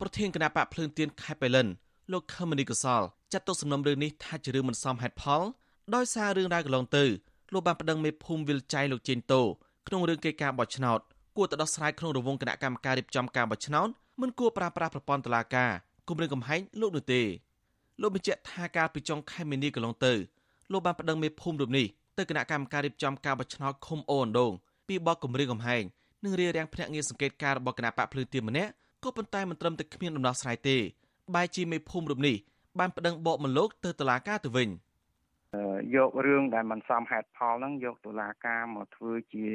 [0.01, 1.67] ប្រធានគណៈបកភ្លើងទៀនខេត្តបៃលិន
[2.13, 5.43] លោកខមនីកសលចាត់ទុកសំណុំរឿងនេះថាជារឿងមិនសមហេតុផល
[5.95, 7.05] ដោយសាររឿងរ៉ាវកន្លងទៅ
[7.53, 9.43] លោកបានប្តឹងមេភូមិវិលចៃលោកជេនតូ
[9.87, 11.01] ក្នុងរឿងកិច្ចការបោះឆ្នោត
[11.37, 13.89] គួរទៅដោះស្រាយក្នុងរង្វង់គណៈកម្មការរៀបចំការបោះឆ្នោត
[14.21, 15.71] មិនគួរប្រើប្រាស់ប្រព័ន្ធតុលាការ
[16.09, 17.23] គម្រាមកំហែងលោកនោះទេ
[18.01, 20.13] លោកបញ្ជាក់ថាការពីចុងខែមីនាកន្លងទៅ
[20.73, 21.87] លោកបានប្តឹងមេភូមិរូបនេះ
[22.19, 24.53] ទៅគណៈកម្មការរៀបចំការបោះឆ្នោតឃុំអូនដង
[24.89, 25.83] ពីបកគម្រាមកំហែង
[26.25, 28.71] និងរារាំងភ្នាក់ងារសង្កេតការរបស់គណៈបកភ្លឺទៀមម្នាក់
[29.05, 30.77] ក៏ប៉ុន្តែមិនត្រឹមតែគ្មានដំណោះស្រាយទេ
[31.35, 32.37] បែរជាមេភូមិរូបនេះ
[32.79, 34.69] បានប្តឹងបកមកលោកទៅតុលាការទៅវិញ។
[35.95, 39.47] យករឿងដែលมันសមហេតុផលហ្នឹងយកតុលាការមកធ្វើជា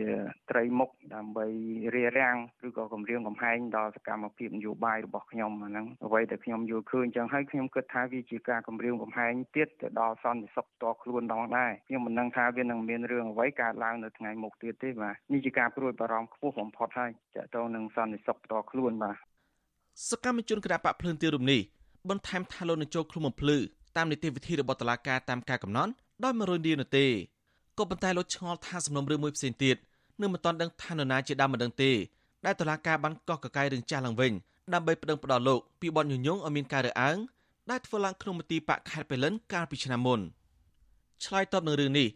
[0.51, 1.47] ត្រីមុខដើម្បី
[1.95, 19.15] រារាំងឬក៏គម្រាមកំហែងដល់សកម្មភាពនយោបាយរបស់ខ្ញុំអាហ្នឹងអ្វីដែលខ្ញុំយល់ឃើញចឹងហើយខ្ញុំគិតថាវាជាការគម្រាមកំហែងទៀតទៅដល់សន្តិសុខតខ្លួនដងដែរខ្ញុំមិនដឹងថាវានឹងមានរឿងអ្វីកើតឡើងនៅថ្ងៃមុខទៀតទេបាទនេះជាការព្រួយបារម្ភខ្ពស់បំផុតហើយតទៅនឹងសន្តិសុខតខ្លួនបាទ
[20.09, 21.61] សកម្មជនគណៈបកភ្លើងទៀនរំនេះ
[22.09, 23.57] បន្ថែមថាលោកនឹងចូលឃ្លុំបំភ្លឺ
[23.95, 25.91] តាមនីតិវិធីរបស់តុលាការតាមការកំណត់
[26.23, 27.05] ដោយមិនរយនានោះទេ
[27.77, 29.77] ក៏ប៉ុន្តែលោកឆ្ងល់ថាសំណុំរឿងមួយផ្សេងទៀត
[30.21, 31.91] នៅមិនទាន់ដឹងថានរណាជាដើមមិនដឹងទេ
[32.45, 34.33] ដែលតុលាការបានកោះកកាយរឿងចាស់ឡើងវិញ
[34.73, 37.17] ដើម្បីប្តឹងផ្តល់លោកពីបទញុយញងឲ្យមានការរើសអើង
[37.69, 40.19] ដែលធ្វើឡើងក្នុងមន្ទីរបកខេត្តបេលិនកាលពីឆ្នាំមុន
[41.25, 42.07] ឆ្លើយតបនឹងរឿងនេះ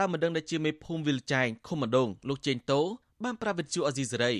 [0.00, 2.80] ដើមមិនដឹងដែលជាមេភូមិវិលចែងឃុំម្ដងលោកជេងតូ
[3.24, 4.32] បានប្រាប់វិទ្យុអេស៊ីសេរី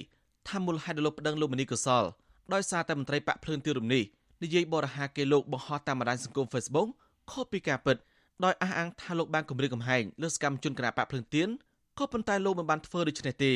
[0.48, 2.04] ថាមូលហេតុដែលលោកប្តឹងលោកមនីកុសល
[2.52, 4.02] ដោយសារតែមន្ត្រីបកភ្លើនទីរំនេះ
[4.42, 6.88] និយាយបរិហាគេលោកបង្ហោះតាមបណ្ដាញសង្គម Facebook
[7.30, 7.96] ខុសពីការពិត
[8.44, 11.48] ដោយអះអាងថាលោកបានគម្រាមកំហែងលើសកម្មជនគណបកភ្លើងទៀន
[11.98, 13.52] ក៏ប៉ុន្តែលោកមិនបានធ្វើដូច្នេះទេ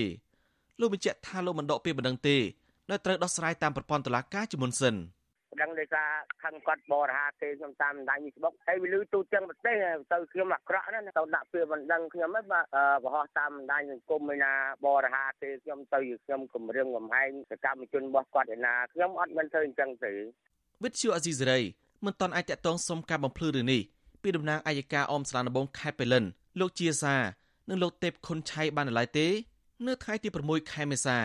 [0.80, 2.36] លោកបញ្ជាក់ថាលោកមិនដកពីបណ្ដឹងទេ
[2.90, 4.94] ដែលត្រូវដោះស្រាយតាមប្រព័ន្ធតុលាការជាមុនសិន
[5.62, 6.08] ដឹងដោយសារ
[6.42, 9.76] ខឹងគាត់បរិហាគេខ្ញុំតាមបណ្ដាញ Facebook ហើយវាលឺទូទាំងប្រទេស
[10.12, 12.64] ទៅខ្ញុំអាក្រក់ណាទៅដាក់ពីបណ្ដឹងខ្ញុំហ្នឹងបាទ
[13.04, 14.52] បរោះតាមបណ្ដាញសង្គមឯណា
[14.86, 20.12] បរិហាគេខ្ញុំទៅខ្ញុំគម្រាមកំហែងសកម្មជនរបស់គាត់ឯណាខ្ញុំអត់មិនធ្វើអញ្ចឹងទេ
[20.82, 21.60] វិទ្យុអេស៊ីសេរី
[22.04, 23.82] មិនតន់អាចតតងសុំការបំភ្លឺរឿងនេះ
[24.22, 26.24] ពីតំណាងអัยការអមស្រានដំបងខេត្តបេលិន
[26.60, 27.14] លោកជាសា
[27.68, 29.26] និងលោកទេពខុនឆៃបានឡើយទេ
[29.86, 31.18] នៅថ្ងៃទី6ខែមេសា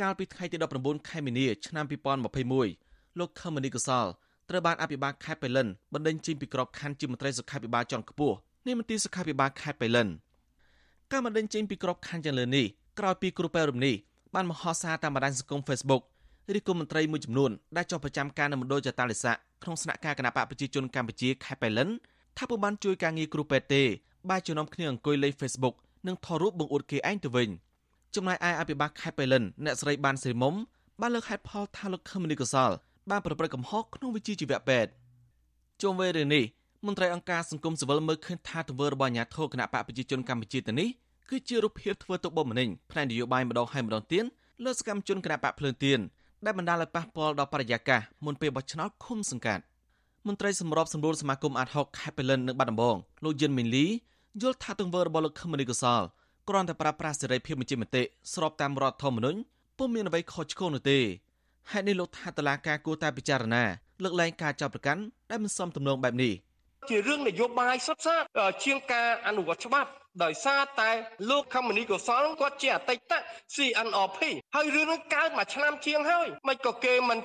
[0.00, 1.84] កាលពីថ្ងៃទី19ខែមីនាឆ្នាំ
[2.52, 4.06] 2021លោកខមនីកសល
[4.48, 8.36] ត្រូវបានអភិបាលខេត្តបេលិនបណ្ដេញចេញពីក្របខ័ណ្ឌជាមន្ត្រីសុខាភិបាលជាន់ខ្ពស់
[8.66, 10.08] នៃមន្ទីរសុខាភិបាលខេត្តបេលិន
[11.12, 12.66] ការបណ្ដេញចេញពីក្របខ័ណ្ឌយ៉ាងលើនេះ
[12.98, 13.94] ក្រោយពីគ្រូពេទ្យរំនេះ
[14.34, 16.02] បានមហោសារតាមបណ្ដាញសង្គម Facebook
[16.52, 21.88] ឬគុំមន្ត្រីមួយចំនួនដែលចុះប្រចាំការនៅមណ្ឌលចតាលិស័កក្នុងស្នាក់ការគណៈបកប្រជាជនកម្ពុជាខេត្តបៃលិន
[22.38, 23.82] ថាពុំបានជួយការងារគ្រូពេទ្យទេ
[24.30, 25.74] បែរជានាំគ្នាអង្គុយលេង Facebook
[26.06, 27.48] និងថតរូបបង្អួតគេឯងទៅវិញ
[28.14, 30.54] ចំណែកឯអភិបាលខេត្តបៃលិនអ្នកស្រីបានសេរីមុំ
[31.00, 32.70] បានលើកហេតុផលថាលោកខឹមនីកសល
[33.10, 34.90] បានប្រព្រឹត្តកំហុសក្នុងវិជ្ជាជីវៈពេទ្យ
[35.82, 36.44] ជុំវិញរឿងនេះ
[36.86, 40.88] មន្ត្រីអង្គការសង្គមស៊ីវិលមើលឃើញថាទង្វើរបស់អាញាធរគណៈបកប្រជាជនកម្ពុជាទៅនេះ
[41.30, 44.24] គឺជារូបភាពធ្វើទុកបុកម្នេញផ្នែកនយោបាយម្ដងហើយម្ដងទៀត
[44.64, 46.00] លើសកម្មជនគណៈបកភ្លើងទៀន
[46.44, 49.62] ដែលបណ្ដាលឲ្យប៉ះពាល់ដល់បរិយាកាសមុនពេលបោះឆ្នោតឃុំសង្កាត់
[50.26, 53.86] មន្ត្រីសម្របសម្រួលសមាគមអាត60ខេត្តបេលិននៅបាត់ដំបងលោកយិនមីនលី
[54.42, 56.02] យល់ថាទង្វើរបស់លោកខមនីកសល
[56.48, 58.02] គ្រាន់តែប្រើប្រាស់សេរីភាពបញ្ចេញមតិ
[58.34, 59.38] ស្របតាមរដ្ឋធម្មនុញ្ញ
[59.78, 60.98] ពុំមានអ្វីខុសឆ្គងនោះទេ
[61.70, 63.64] ហេតុនេះលោកថាតឡាការគួរតែពិចារណា
[64.02, 66.32] លើកលែងការចាប់ប្រកាន់ដែលមិនសមទំនងបែបនេះ
[66.88, 68.22] ជារឿងនយោបាយសុទ្ធសាធ
[68.64, 69.90] ជាងការអនុវត្តច្បាប់
[70.22, 70.90] ដោយសារតែ
[71.30, 73.12] លោកខមនីកុសលគាត់ជាអតីត
[73.54, 74.20] CNRP
[74.54, 77.18] ហើយរឿងនេះកើតមួយឆ្នាំជាងហើយមិនក៏គេមិន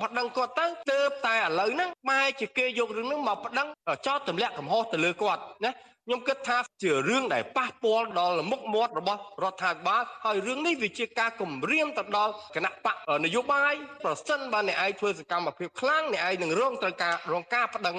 [0.00, 3.68] បដិងគាត់ទៅទៅតែឥឡូវហ្នឹងបែរជាគេយករឿងហ្នឹងមកបដិង
[4.06, 5.72] ចោតទម្លាក់កំហុសទៅលើគាត់ណា
[6.06, 13.74] ខ្ញុំគិតថាជារឿងដែលប៉ះពាល់ដល់មុខមាត់របស់រដ្ឋាភិបាលហើយរឿងនេះវាជាការគំរាមទៅដល់គណៈបកនយោបាយ
[14.04, 17.96] ប្រសិនបើអ្នកឯងធ្វើសកម្មភាពខ្លាំងអ្នកឯងនឹងរងត្រូវការរងការប្តឹង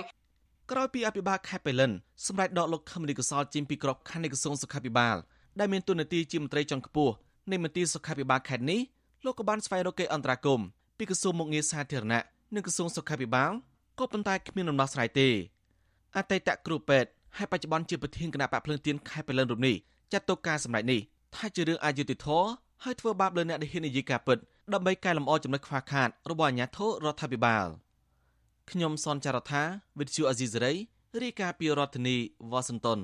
[0.72, 1.92] ក្រោយពីអភិបាលខេត្តបេលិន
[2.28, 5.16] សម្រាប់ដកលោកខមនីកសលចេញពីក្របខ័ណ្ឌនៃក្រសួងសុខាភិបាល
[5.60, 7.14] ដែលមានតួនាទីជាមន្ត្រីជាន់ខ្ពស់
[7.52, 8.82] នៃមន្ទីរសុខាភិបាលខេត្តនេះ
[9.26, 10.66] លោកក៏បានស្វែងរកកិច្ចអន្តរាគមន៍
[10.98, 12.24] ពីក្រសួងមុខងារសាធារណៈ
[12.56, 13.52] និងក្រសួងសុខាភិបាល
[14.00, 15.28] ក៏ប៉ុន្តែគ្មានដំណោះស្រាយទេ
[16.18, 19.76] អតីតគ្រូពេទ្យហើយបច្ចុប្បន្នជាប្រធានគណៈបកភ្លើងទៀនខេត្តបេលិនរូបនេះ
[20.12, 21.02] ចាត់ទុកការសម្ដែងនេះ
[21.36, 22.48] ថាជារឿងអយុត្តិធម៌
[22.84, 24.38] ហើយធ្វើបាបលើអ្នកដែលហ៊ាននិយាយការពិត
[24.74, 27.68] ដើម្បីកែលម្អចំណុចខ្វះខាតរបស់អាជ្ញាធររដ្ឋាភិបាល
[28.72, 29.64] ខ្ញុំសនចាររថា
[30.00, 30.74] វិទ្យុអេស៊ីសេរី
[31.24, 32.18] រាយការណ៍ពីរដ្ឋធានី
[32.52, 33.00] វ៉ាស៊ីនតោន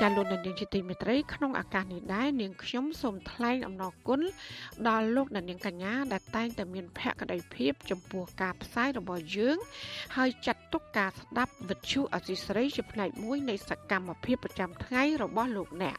[0.00, 4.20] ចាលោកនាងជាទីមេត្រីក្នុងឱកាសនេះដែរនាងខ្ញុំសូមថ្លែងអំណរគុណ
[4.88, 9.56] ដល់លោកនាងកញ្ញាដែលតែងតែមានភក្ដីភាពចំពោះការផ្សាយរបស់យើង
[10.16, 15.98] ហើយចាត់ទុកការស្ដាប់វិទ្យុអសីស្រីជាផ្នែកមួយនៃសកម្មភាពប្រចាំថ្ងៃរបស់លោកអ្នក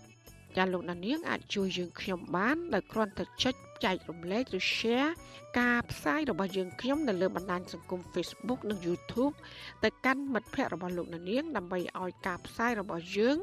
[0.57, 5.11] ចាលោកដានៀងអាចជួយយើងខ្ញុំបានដោយគ្រាន់តែចុចចែករំលែកឬ share
[5.59, 9.35] ការផ្សាយរបស់យើងខ្ញុំនៅលើបណ្ដាញសង្គម Facebook និង YouTube
[9.83, 13.37] ទៅកាន់មិត្តភ័ក្តិរបស់លោកនាងដើម្បីឲ្យការផ្សាយរបស់យើង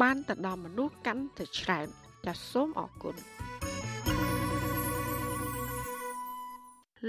[0.00, 1.86] បានទៅដល់មនុស្សកាន់តែច្រើន
[2.26, 3.14] ចាសសូមអរគុណ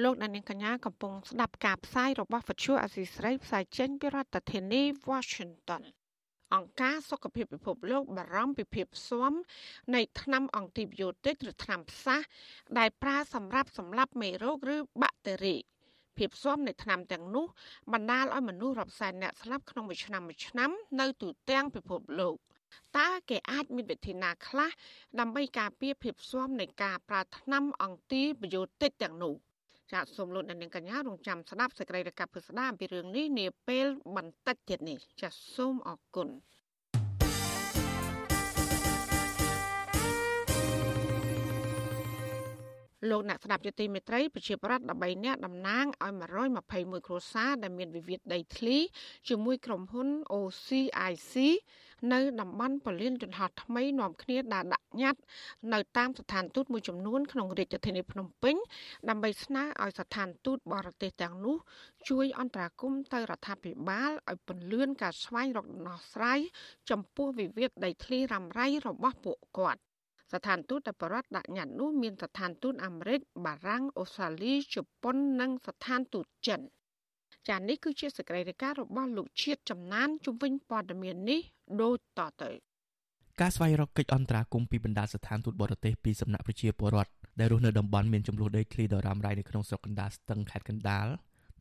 [0.04, 5.82] លោកអ្នកនាងកញ្ញាកំពុងស្ដាប់ការផ្សាយរបស់វិទ្យុអាស៊ីស្រីផ្សាយចេញពីរដ្ឋធានី Washington
[6.56, 9.34] អង្គការសុខភាពពិភពលោកបារម្ភពីភាពស៊ាំ
[9.96, 12.20] នៃថ្នាំអង់ទីប៊ីយោទិកឬថ្នាំផ្សះ
[12.78, 15.58] ដែលប្រើសម្រាប់សម្លាប់មេរោគឬបាក់តេរី
[16.18, 17.46] ភាពស៊ាំនៃថ្នាំទាំងនោះ
[17.94, 22.36] បណ្ដាលឲ្យមនុស្សរាប់សែនអ្នកស្លាប់ក្នុងមួយឆ្នាំមួយឆ្នាំ នៅទូទាំងពិភពលោក
[22.98, 24.70] តើគេអាចមានវិធីណាខ្លះ
[25.20, 29.36] ដើម្បីការពារភាពស៊ាំនៃការប្រើថ្នាំអង់ទីប៊ីយោទិកទាំងនោះ
[29.94, 36.28] ចាសសូមលោកអ្នកនាងកញ្ញារងចាំស្ដាប់សេចក្តីរាយការណ៍ពិស្ដាអំពីរឿងនេះនាពេលបន្តិចទៀតនេះចាសសូមអរគុណ
[43.10, 46.14] លោកអ្នកស្ដាប់យុតិមេត្រីប្រជាប្រដ្ឋ13នាក់តំណាងឲ្យ
[46.60, 48.78] 121គ្រួសារដែលមានវិវាទដីធ្លី
[49.30, 51.34] ជាមួយក្រុមហ៊ុន OCIC
[52.14, 55.22] នៅតំបន់ពលានយន្តហោះថ្មីនាំគ្នាដើរដាក់ញត្តិ
[55.74, 58.56] នៅតាមស្ថានទូតមួយចំនួនក្នុងរាជធានីភ្នំពេញ
[59.10, 61.58] ដើម្បីស្នើឲ្យស្ថានទូតបរទេសទាំងនោះ
[62.10, 66.40] ជួយអន្តរាគមន៍ទៅរដ្ឋាភិបាលឲ្យពន្លឿនការស្វែងរកដំណោះស្រាយ
[66.90, 69.82] ចំពោះវិវាទដីធ្លីរ៉ាំរ៉ៃរបស់ពួកគាត់
[70.34, 76.62] ស្ថានទូតដែលបរដ្ឋដាក់ញត្តិនោះមានស្ថានទូតអាមេរិកបារាំងអូស្ត្រាលីជប៉ុននិងស្ថានទូតចិន
[77.48, 81.40] ចា៎នេះគឺជាសេចក្តីរាយការណ៍របស់លោកជាតិចំណានជំវិញព័ត៌មាននេះ
[81.82, 82.52] ដូចតទៅ
[83.42, 91.08] ការស្វែងរកកិច្ចអន្តរាគមន៍ពីបណ្ដាស្ថានទូតបរទេសពីសំណាក់ប្រជាពលរដ្ឋដែលរស់នៅតំបន់មានចំនួនដីធ្លីដ៏រ៉ាំរ៉ៃនៅក្នុងស្រុកកណ្ដាលស្ទឹងខេត្តកណ្ដាល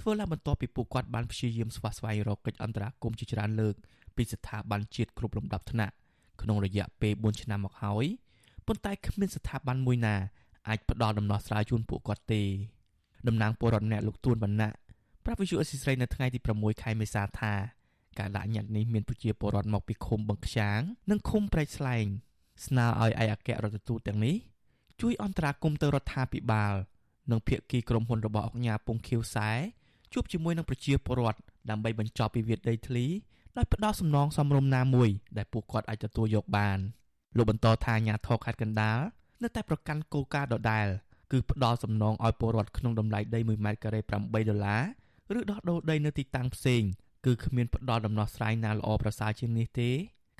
[0.00, 3.74] ធ្វើឡើងបន្ទាប់ពីពួកគាត់បានព្យាយាមស្វះស្វែងរកកិច្ចអន្តរាគមន៍ជាច្រើនលើក
[4.16, 5.94] ពីស្ថាប័នជាតិគ្រប់លំដាប់ថ្នាក់
[6.42, 8.06] ក្នុងរយៈពេល4ឆ្នាំមកហើយ
[8.68, 10.16] ប៉ុន្តែគ្មានស្ថាប័នមួយណា
[10.68, 12.42] អាចផ្ដល់ដំណោះស្រាយជូនពួកគាត់ទេ
[13.28, 14.70] តំណាងពលរដ្ឋម្នាក់លោកទួនវណ្ណៈ
[15.24, 17.52] ប្រាប់វិទ្យុអេស៊ីស្រីនៅថ្ងៃទី6ខែមេសាថា
[18.18, 22.06] ការដាក់ញត្តិនេះមានប្រជាពលរដ្ឋមកពីឃុំបឹងខ្យាង និងឃុំព្រែកស្លែង
[22.66, 24.36] ស្នើឲ្យឯកអគ្គរដ្ឋទូតទាំងនេះ
[25.00, 26.74] ជួយអន្តរាគមន៍ទៅរដ្ឋាភិបាល
[27.30, 29.50] និងភាគីក្រុមហ៊ុនរបស់អង្គការពងខៀវសែ
[30.12, 33.06] ជួបជាមួយនឹងប្រជាពលរដ្ឋដើម្បីបញ្ចប់វិវាទដីធ្លី
[33.56, 36.78] ដោយផ្ដោតសំណងសំរុំណាមួយដែលពួកគាត់អាចទទួលយកបាន
[37.38, 38.98] លោកបន្តថាអាញាធរខេត្តកណ្ដាល
[39.42, 40.86] នៅតែប្រកាន់គោលការណ៍ដដែល
[41.32, 44.82] គឺផ្ដល់សំណងឲ្យពលរដ្ឋក្នុងតម្លៃដី1ម៉ែត្រការ៉េ8ដុល្លារ
[45.38, 46.82] ឬដោះដូរដីនៅទីតាំងផ្សេង
[47.26, 49.90] គឺគ្មានផ្ដល់ដំណោះស្រាយណាល្អប្រសើរជាងនេះទេ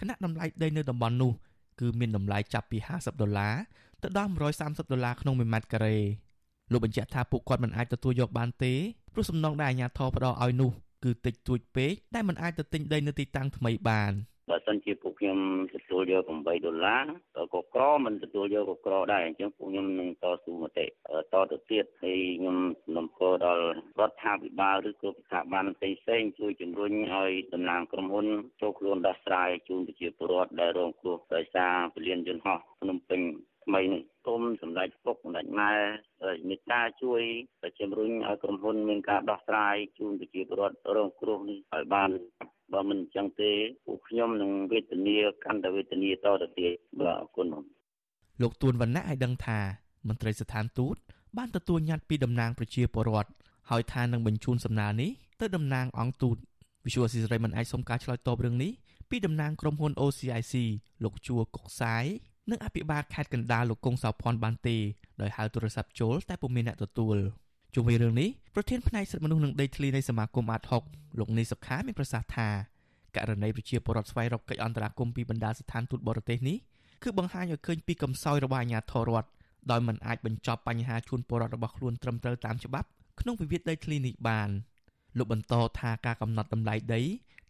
[0.00, 1.32] គណៈតម្លៃដីនៅតំបន់នោះ
[1.80, 3.54] គឺមានតម្លៃចាប់ពី50ដុល្លារ
[4.02, 4.30] ទៅដល់
[4.60, 5.96] 130ដុល្លារក្នុង1ម៉ែត្រការ៉េ
[6.72, 8.72] លោកបញ្ជាក់ថាពួកគាត់មិនអាចទទួលយកបានទេ
[9.12, 10.70] ព្រោះសំណងដែលអាជ្ញាធរផ្ដល់ឲ្យនោះ
[11.04, 14.12] គឺតិចតួចពេកដែលមិនអាចទៅទិញដីនៅទីតាំងថ្មីបាន។
[14.50, 15.38] បើសិនជាពួកខ្ញុំ
[15.74, 17.02] ទទួលយក8ដុល្លារ
[17.54, 20.88] ក៏ក្រមិនទទួលយកក៏ក្រដែរអញ្ចឹងពួកខ្ញុំនឹងតស៊ូមតិត
[21.50, 23.62] ទៅទៀតហើយខ្ញុំសំណពរដល់
[24.00, 28.26] រដ្ឋាភិបាលឬក៏ស្ថាប័នផ្សេងផ្សេងជួយជំរុញឲ្យតំណាងក្រុមហ៊ុន
[28.60, 33.20] ចូលខ្លួនដោះស្រាយជូនប្រជាពលរដ្ឋដែលរងគ្រោះដោយសារពលានយន្តហោះភ្នំពេញ
[33.68, 35.72] ថ្មីនេះគុំសម្ដេចពុកសម្ដេចម៉ែ
[36.48, 37.22] មេត្តាជួយ
[37.80, 42.10] ជំរុញឲ្យក្រុមហ៊ុនមានការដោះស្រាយជូនប្រជាពលរដ្ឋរងគ្រោះនេះឲ្យបាន
[42.72, 43.50] បើមិនអញ្ចឹងទេ
[43.86, 47.46] ពួកខ្ញុំនឹងវេទនាកាន់តែវេទនាតទៅទៀតបាទអរគុណ
[48.42, 49.58] លោកទួនវណ្ណៈឲ្យដឹងថា
[50.08, 50.96] មន្ត្រីស្ថានទូត
[51.36, 53.30] បានទទួលញត្តិពីតំណាងប្រជាពលរដ្ឋ
[53.70, 56.36] ហើយថានឹងបញ្ជូនសំណើនេះទៅតំណាងអង្គទូត
[56.86, 58.72] វិសុវស៊ីសេរីមិនអាចសុំការឆ្លើយតបរឿងនេះ
[59.10, 60.54] ពីតំណាងក្រុមហ៊ុន OCIC
[61.04, 62.04] លោកជួកុកសាយ
[62.50, 64.76] និងអភិបាលខេត្តកណ្ដាលលោកកុងសៅផនបានទេ
[65.20, 67.16] ដោយហៅទូរស័ព្ទចូលតែពុំមានអ្នកទទួល
[67.74, 72.48] ជុំវិញរឿងនេះប្រធានផ្នែកសិទ្ធិមនុស្សនិងដីធ្លីនៃសមាគមអាត6លោកនីសុខាមានប្រសាសន៍ថា
[73.16, 76.56] ករណីប្រជាពលរដ្ឋស្វែងរកកិច្ចអន្តរាគមន៍ពីបណ្ដាស្ថានទូតបរទេសនេះ
[77.02, 79.28] គឺបង្ហាញឲ្យឃើញពីកំសោយរបស់អាជ្ញាធររដ្ឋ
[79.70, 82.88] ដោយមិនអាចបញ្ចប់បញ្ហាជូនពលរដ្ឋរបស់ខ្លួនត្រឹមត្រូវតាមច្បាប់
[83.20, 84.50] ក្នុងវិវាទដីធ្លីនេះបាន
[85.18, 87.02] លោកបន្តថាការកំណត់តម្លៃដី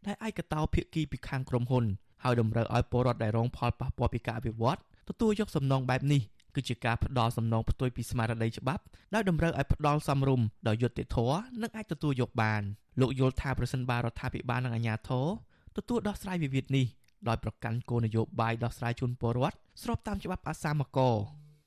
[0.07, 1.85] ដែលឯកតោភាគីពីខាងក្រុមហ៊ុន
[2.25, 4.79] ហើយតម្រូវឲ្យពលរដ្ឋដែលរងផលប៉ះពាល់ពីការអភិវឌ្ឍ
[5.09, 6.23] ទទួលយកសំណងបែបនេះ
[6.55, 8.83] គឺជាការផ្ដល់សំណងផ្ទុយពីស្មារតីច្បាប់
[9.15, 12.63] ដោយតម្រូវឲ្យផ្ដល់សំរុំដោយយុត្តិធម៌និងអាចទទួលយកបាន
[13.01, 15.27] លោកយល់ថាប្រសិនបើរដ្ឋាភិបាលនិងអាជ្ញាធរ
[15.77, 16.87] ទទួលដោះស្រាយវិវាទនេះ
[17.29, 20.99] ដោយប្រកាន់គោលនយោបាយដោះស្រាយជូនពលរដ្ឋស្របតាមច្បាប់អាសាមក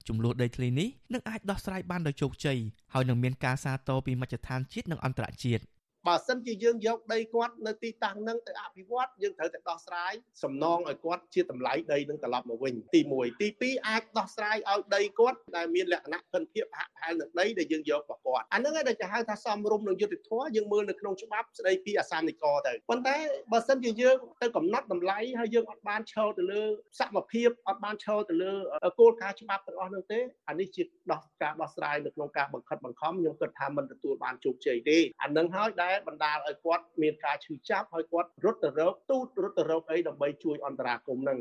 [0.07, 2.57] ចំនួនដីធ្លីនេះនឹងអាចដោះស្រាយបានដោយជោគជ័យ
[2.93, 5.63] ហើយនឹងមានការសាទរពីមជ្ឈដ្ឋានជាតិនិងអន្តរជាតិ
[6.07, 23.17] បើសិនជាយើងយកដីគាត់នៅទីតាំងនឹងទៅអភិវឌ្ឍយើងត្រូវតែដោះស្រាយសំណងឲ្យគាត់ជាតម្លៃដីនឹងត្រឡប់មកវិញទី1ទី2អាចដោះស្រាយឲ្យដីគាត់ដែលមានលក្ខណៈពិនភាពហាក់ផែលនឹងដីដែលយើងយករបស់គាត់អានឹងឯងដែលគេហៅថាសំរុំនឹងយុទ្ធធម៌យើងមើលនៅក្នុងច្បាប់ស្ដីពីអាសានិកទៅប៉ុន្តែ
[23.51, 26.61] បើសិនជាយើងទៅកំណត់តម្លៃហើយយើងអត់បានឈរទៅលើ
[26.99, 28.53] សមភាពអត់បានឈរទៅលើ
[28.99, 41.37] គោលការណ៍ច្បាប់ទាំងអស់នោះទេអានេះជាដោះការដោះស្រាយនៅក្នុងការបង្ខិតបង្ខំខ្ញុំគិតថាមិនទទួលបានជោគជ័យទេអានឹងហើយដែលបណ្ដាលឲ្យគាត់មានការឈឺចាប់ហើយគាត់រត់ទៅរកទូតរត់ទៅរកអីដើម្បីជួយអន្តរាគមន៍នឹង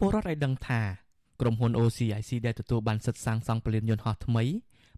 [0.00, 0.80] ពលរដ្ឋឲ្យដឹងថា
[1.40, 4.44] ក្រុមហ៊ុន OCIC ដែលទទួលបានសិទ្ធិសាងសង់ពលានយន្តហោះថ្មី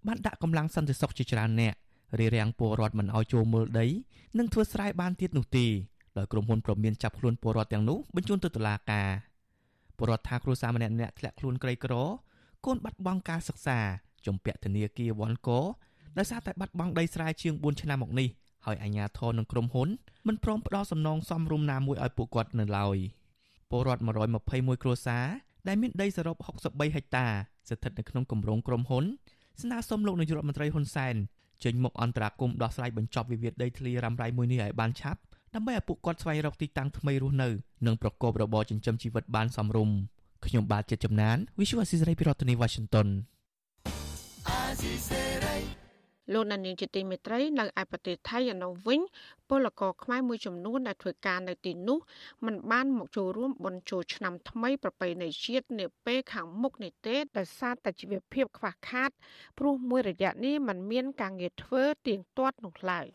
[0.06, 1.74] បានដាក់កម្លាំងសន្តិសុខជាច្រើនអ្នក
[2.18, 3.86] រារាំងពលរដ្ឋមិនឲ្យចូលមើលដី
[4.38, 5.66] និងធ្វើស្រែបានទៀតនោះទេ
[6.18, 9.08] ដោយក្រុមហ៊ុនប្រមានចាប់ខ្លួនពលរដ្ឋទាំងនោះបញ្ជូនទៅតុលាការ
[9.96, 11.94] ពលរដ្ឋថាគ្រួសារម្នាក់ៗធ្លាក់ខ្លួនក្រីក្រ
[12.66, 13.78] កូនបាត់បង់ការសិក្សា
[14.26, 15.60] ជំពាក់ធនាគារវ៉ាន់កោ
[16.18, 18.28] ដោយសារតែបាត់បង់ដីស្រែជាង4ឆ្នាំមកនេះ
[18.66, 19.88] ហើយអាជ្ញាធរនិងក្រុមហ៊ុន
[20.26, 22.96] មិនព្រមផ្ដល់សំណងសមរម្យណាមួយឲ្យពួកគាត់នៅឡើយ
[23.70, 24.02] ពលរដ្ឋ
[24.42, 25.26] 121គ្រួសារ
[25.68, 27.26] ដែលមានដីសរុប63ហិកតា
[27.68, 29.04] ស្ថិតនៅក្នុងគម្រោងក្រុមហ៊ុន
[29.62, 31.14] ស្នើសុំលោកនាយករដ្ឋមន្ត្រីហ៊ុនសែន
[31.64, 35.20] ចេញមុខអន្តរាគមន៍ដោះស្រាយបញ្ចប់វិវាទដីធ្លីរ៉ាំរ៉ៃមួយនេះឲ្យបានឆាប់
[35.54, 37.48] ដើម្បីឲ្យពួកគាត់ស្វែងរកទីតាំងថ្មីរស់នៅ
[37.86, 39.96] និងប្រកបរបរចិញ្ចឹមជីវិតបានសមរម្យ
[40.46, 43.08] ខ្ញុំបាទចិត្តចំណាន Visual Assisray ពីរដ្ឋធានី Washington
[46.32, 49.00] លោកណានីជាទីមេត្រីនៅឯប្រទេសថៃឯនោះវិញ
[49.48, 51.98] ពលករខ្មែរមួយចំនួនដែលធ្វើការនៅទីនោះ
[52.46, 59.10] មិនបានមកចូលរួមបុណ្យចូលឆ្នាំថ្មីប្រពៃណីជាតិនាពេលខាងមុខនេះទេដោយសារតែជីវភាពខ្វះខាត
[59.58, 63.08] ព្រោះមួយរយៈនេះมันមានការងារធ្វើទៀងទាត់នោះឡើយ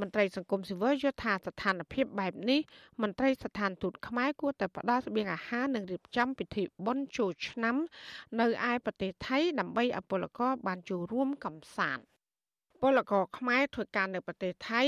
[0.00, 2.60] មន្ត្រីសង្គមស៊ីវិលយល់ថាស្ថានភាពបែបនេះ
[3.02, 7.76] មន្ត្រីស្ថានទូតខ្មែរគួរតែផ្ដល់ស្បៀងអាហារនិងរៀបចំពិធីបុណ្យចូលឆ្នាំ
[8.40, 12.04] នៅឯប្រទេសថៃដើម្បីឲ្យពលករបានចូលរួមកំសាន្ត
[12.82, 14.82] ពលករខ្មែរធ្វើការនៅប្រទេសថៃ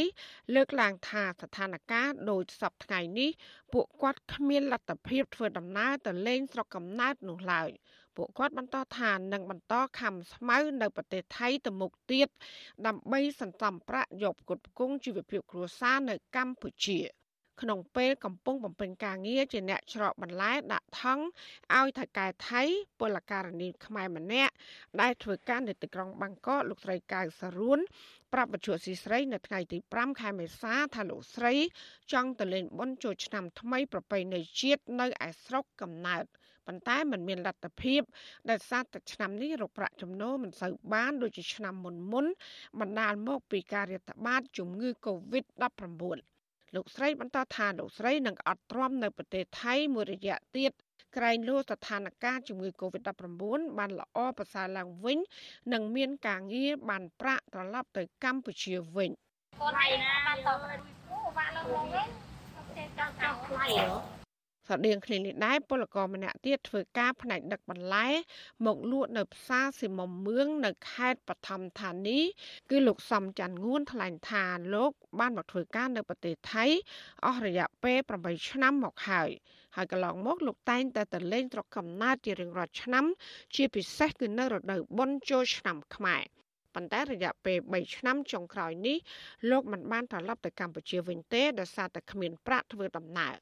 [0.54, 3.30] លើកឡើងថាស្ថានភាពដូចសពថ្ងៃនេះ
[3.72, 7.70] ពួកគាត់គ្មានលទ្ធភាពធ្វើដំណើរទៅលេងស្រុកកំណើតនោះឡើយ
[8.16, 12.28] ពួកគាត់បន្តថានឹងបន្តខំស្មៅនៅប្រទេសថៃទៅមុខទៀត
[12.86, 16.98] ដើម្បីសន្សំប្រាក់យកផ្គត់ផ្គង់ជីវភាពគ្រួសារនៅកម្ពុជា។
[17.62, 21.24] ក្នុងពេលកំពុងបំពេញការងារជាអ្នកច្រកបន្លែដាក់ថង់
[21.76, 22.62] ឲ្យថៅកែថៃ
[23.00, 24.52] ពលករនីខ្មែរម្នាក់
[25.00, 27.78] ដែលធ្វើការនៅទីក្រុងបាងកកលោកស្រីកៅសរួន
[28.32, 31.54] ប្រាប់បច្ចុប្បន្នស៊ីស្រីនៅថ្ងៃទី5ខែមេសាថាលោកស្រី
[32.12, 36.24] ចង់ទៅលេងបុណ្យចូលឆ្នាំថ្មីប្រពៃណីជាតិនៅឯស្រុកកំណើត
[36.66, 38.02] ប៉ុន្តែมันមានលទ្ធភាព
[38.48, 42.26] ដែលសារតែឆ្នាំនេះរកប្រាក់ចំណូលមិនសូវបានដូចជាឆ្នាំមុនមុន
[42.80, 46.37] បណ្ដាលមកពីការរាតត្បាតជំងឺ Covid-19
[46.74, 50.72] លោកស្រីបន្តថាលោកស្រីនឹងអត់ទ្រាំនៅប្រទេសថៃមួយរយៈទៀត
[51.16, 55.18] ក្រែងលោស្ថានភាពជំងឺ Covid-19 បានល្អប្រសើរឡើងវិញ
[55.72, 59.10] និងមានការងារបានប្រាក់ត្រឡប់ទៅកម្ពុជាវិញ
[64.68, 68.08] ស្រដៀងគ្នានេះដែរពលករម្នាក់ទៀតធ្វើការផ្នែកដឹកបន្លែ
[68.66, 72.18] មកលក់នៅផ្សារស៊ីមុំមឿងនៅខេត្តបឋមធានី
[72.70, 76.64] គឺលោកសំច័ន្ទងួនថ្លែងថាលោកបានមកធ្វើការនៅប្រទេសថៃ
[77.26, 79.30] អស់រយៈពេល8ឆ្នាំមកហើយ
[79.76, 83.04] ហើយកន្លងមកលោកតែងតែទៅលេងស្រុកកំណើតជារៀងរាល់ឆ្នាំ
[83.54, 86.22] ជាពិសេសគឺនៅរដូវបុណ្យចូលឆ្នាំខ្មែរ
[86.74, 88.96] ប៉ុន្តែរយៈពេល3ឆ្នាំចុងក្រោយនេះ
[89.50, 93.34] លោកមិនបានត្រឡប់ទៅកម្ពុជាវិញទេដោយសារតែគ្មានប្រាក់ធ្វើដំណើរ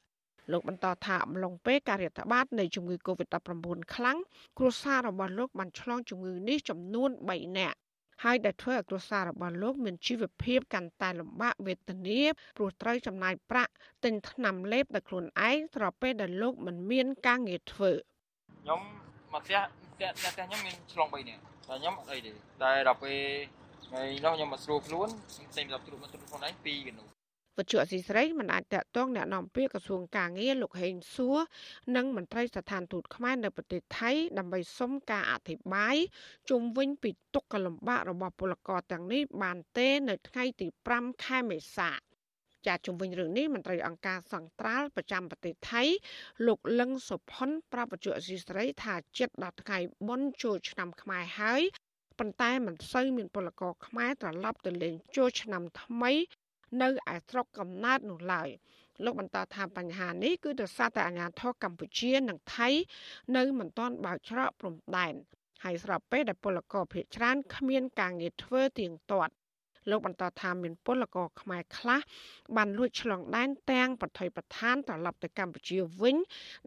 [0.53, 4.19] លោកបន្តថាអំឡុងពេលការរាតត្បាតនៃជំងឺ Covid-19 ខ្លាំង
[4.59, 7.79] គ្រួសាររបស់លោកបានឆ្លងជំងឺនេះចំនួន3នាក់
[8.25, 12.21] ហើយដែលធ្វើឲ្យគ្រួសាររបស់លោកមានជីវភាពកាន់តែលំបាកវេទនា
[12.57, 13.73] ព្រោះត្រូវចំណាយប្រាក់
[14.05, 17.93] ទិញថ្នាំលេបដោយខ្លួនឯងស្របពេលដែលលោកមិនមានការងារធ្វើ
[18.63, 18.81] ខ្ញុំ
[19.33, 19.61] មកផ្ទះ
[19.95, 22.31] ផ្ទះផ្ទះខ្ញុំមានឆ្លង3នាក់តែខ្ញុំអត់អីទេ
[22.63, 23.19] តែដល់ពេល
[23.87, 27.16] ថ្ងៃនោះខ្ញុំមកស្រួលខ្លួនខ្ញុំផ្សេងទៅត្រួតមកត្រួតខ្លួនឯង2កណ្ដូ
[27.59, 31.39] វត្ថុអសីស្រីមិនអាចតាក់ទងអ្នកនាំពាក្យក្រសួងការងារលោកហេងសួរ
[31.97, 35.97] និងមន្ត្រីស្ថានទូតខ្មែរនៅប្រទេសថៃដើម្បីសុំការអធិប្បាយ
[36.51, 40.67] ជុំវិញពីទុក្ខលំបាករបស់ពលករទាំងនេះបានទេនៅថ្ងៃទី
[40.97, 41.93] 5ខែមេសា
[42.67, 45.83] ចាជុំវិញរឿងនេះមន្ត្រីអង្គការសង្ត្រាល់ប្រចាំប្រទេសថៃ
[46.47, 49.79] លោកលឹងសុផុនប្រាប់វិទ្យុអសីស្រីថាចិត្តដល់ថ្ងៃ
[50.09, 51.63] បុណ្យចូលឆ្នាំខ្មែរហើយ
[52.19, 56.13] ប៉ុន្តែមិនសូវមានពលករខ្មែរត្រឡប់ទៅលេងចូលឆ្នាំថ្មី
[56.83, 58.49] នៅឯស្រុកកំណើតនោះឡើយ
[59.05, 62.69] លោកបន្តថាបញ្ហានេះគឺដោយសារតែអាជ្ញាធរកម្ពុជានិងថៃ
[63.37, 65.15] នៅមិនទាន់បើកច្រកព្រំដែន
[65.65, 69.35] ហើយស្របពេលដែលពលករភៀសច្រើនគ្មានការងារធ្វើទៀងទាត់
[69.91, 72.01] លោកបន្តថាមានពលករខ្មែរខ្លះ
[72.57, 76.17] បានលួចឆ្លងដែនទាំងប្រថុយប្រឋានត្រឡប់ទៅកម្ពុជាវិញ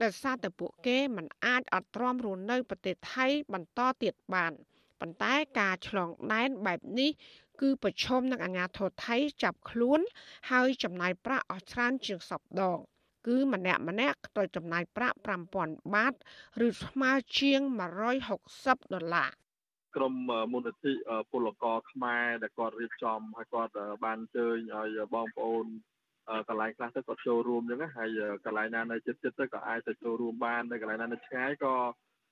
[0.03, 4.53] ដោយសារតែពួកគេមិនអាចអត់ទ្រាំរស់នៅប្រទេសថៃបន្តទៀតបាន
[5.01, 7.11] ប៉ុន្តែការឆ្លងដែនបែបនេះ
[7.61, 9.99] គឺប្រឈមនឹងអាញាធរថៃចាប់ខ្លួន
[10.51, 12.79] ហើយចំណាយប្រាក់អស់ច្រើនជាងសពដង
[13.27, 15.17] គឺម្នាក់ម្នាក់ត្រូវចំណាយប្រាក់
[15.55, 16.13] 5000បាត
[16.67, 17.61] ឬស្មើជាង
[18.27, 19.31] 160ដុល្លារ
[19.95, 20.13] ក្រុម
[20.51, 20.93] មូលនិធិ
[21.31, 25.65] ពលករខ្មែរដែលគាត់រៀបចំហើយគាត់បានអញ្ជើញឲ្យបងប្អូន
[26.47, 28.09] កន្លែងខ្លះទៅគាត់ចូលរួមអញ្ចឹងហើយ
[28.45, 31.75] កន្លែងណានៅចិត្តចិត្តទៅក៏អាចទៅចូលរួមបាននៅកន្លែងណានៅឆ្ងាយក៏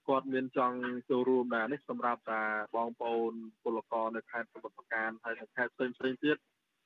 [0.08, 0.78] គាត់មានចង់
[1.10, 2.44] ចូលរួមដែរនេះសម្រាប់តែ
[2.76, 3.34] បងប្អូន
[3.64, 6.38] ពលករនៅខេត្តសមុទ្រប្រការហើយនៅខេត្តផ្សេងផ្សេងទៀត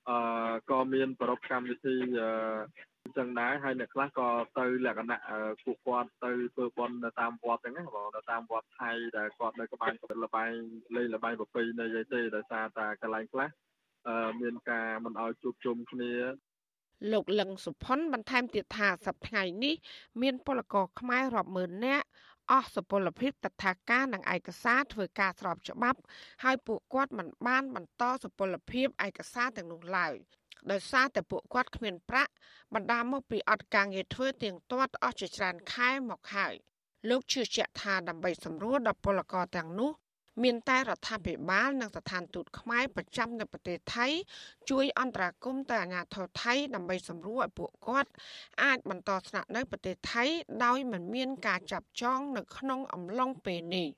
[0.10, 2.30] អឺក៏មានប្រពកម្មវិធីអឺ
[3.04, 4.28] អញ្ចឹងដែរហើយអ្នកខ្លះក៏
[4.60, 5.20] ទៅលក្ខណៈ
[5.64, 9.94] ពួកគាត់ទៅធ្វើបន់នៅតាមវត្តអញ្ចឹងណាបងនៅតាមវត្តថៃដែលគាត់នៅក្បែរ
[10.24, 10.52] លបែង
[10.96, 13.50] លេងលបែងប្រពៃណីអីទេដោយសារតែកន្លែងខ្លះ
[14.08, 16.14] អឺមានការមិនអោយជួបជុំគ្នា
[17.12, 19.76] លោកលឹងសុផុនបន្ថែមទៀតថាសប្តាហ៍នេះ
[20.22, 22.08] មានពលករខ្មែររាប់ម៉ឺននាក់
[22.50, 26.00] អស់សុពលភាពតថាការនិងឯកសារធ្វើការស្របច្បាប់
[26.44, 30.14] ហើយពួកគាត់មិនបានបន្តសុពលភាពឯកសារទាំងនោះឡើយ
[30.72, 32.32] ដោយសារតែពួកគាត់គ្មានប្រាក់
[32.74, 36.54] បណ្ដាមកពីអត់ការងារធ្វើទៀងទាត់អស់ជាច្រើនខែមកហើយ
[37.10, 39.92] លោកជឿជាក់ថាដើម្បីសម្រួលដល់ពលករទាំងនោះ
[40.44, 44.08] មានតែរដ្ឋាភិបាលនិងស្ថានទូតខ្មែរប្រចាំនៅប្រទេសថៃ
[44.70, 48.12] ជួយអន្តរាគមន៍ទៅអាជ្ញាធរថៃដើម្បីសម្រួលឲ្យពួកគាត់
[48.64, 50.24] អាចបន្តស្នាក់នៅប្រទេសថៃ
[50.66, 53.90] ដោយមិនមានការចាប់ចងនៅក្នុងអំឡុងពេលនេះ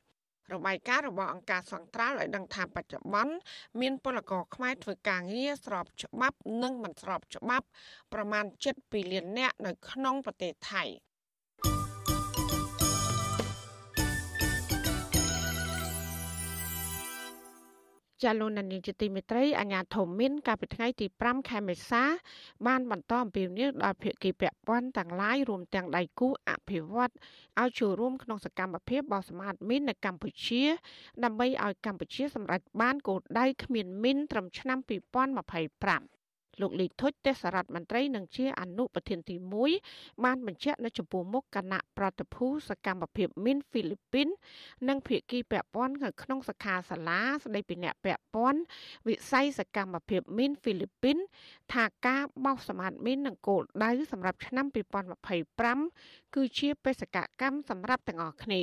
[0.53, 3.33] របាយការណ៍របស់អង្គការសង្ត្រាល់ឲ្យដឹងថាបច្ចុប្បន្ន
[3.81, 7.65] មានពលករខ្មែរធ្វើការងារស្របច្បាប់ និងមិនស្របច្បាប់
[8.13, 8.45] ប្រមាណ
[8.77, 10.83] 7លាននាក់នៅក្នុងប្រទេសថៃ។
[18.23, 22.03] ចាលោកនានីជាទីមេត្រីអាញាធមមានកាលពីថ្ងៃទី5ខែមេសា
[22.67, 27.13] បានបន្តអំពាវនាវដល់ភាគីពាក់ព័ន្ធទាំងឡាយរួមទាំងដៃគូអភិវឌ្ឍ
[27.61, 30.63] ឲ្យចូលរួមក្នុងសកម្មភាពបោះសម្អាតមីននៅកម្ពុជា
[31.23, 36.22] ដើម្បីឲ្យកម្ពុជាសម្រេចបានគោលដៅគ្មានមីនត្រឹមឆ្នាំ2025
[36.61, 39.35] លោកលីធុចទេសរដ្ឋមន្ត្រីនិងជាអនុប្រធានទី
[39.79, 44.27] 1បានបញ្ជាក់នៅចំពោះមុខគណៈប្រតិភូសកម្មភាពមីនហ្វីលីពីន
[44.87, 48.61] និងភៀកគីពាក់ព័ន្ធនៅក្នុងសខាសាលាស្ដីពីអ្នកពាក់ព័ន្ធ
[49.07, 51.17] វិស័យសកម្មភាពមីនហ្វីលីពីន
[51.73, 54.65] ថាការបោសសម្អាតមីននឹងគោលដៅសម្រាប់ឆ្នាំ
[55.51, 58.61] 2025គឺជាបេសកកម្មសម្រាប់ទាំងអស់គ្នា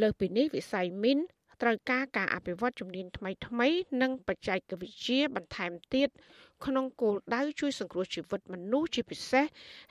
[0.00, 1.18] លើសពីនេះវិស័យមីន
[1.62, 6.08] ត្រូវការការអភិវឌ្ឍជំនាញថ្មីៗនិងបច្ចេកវិទ្យាបន្ថែមទៀត
[6.64, 9.46] ក្នុងគោលដៅជួយសង្គ្រោះជីវិតមនុស្សជាពិសេស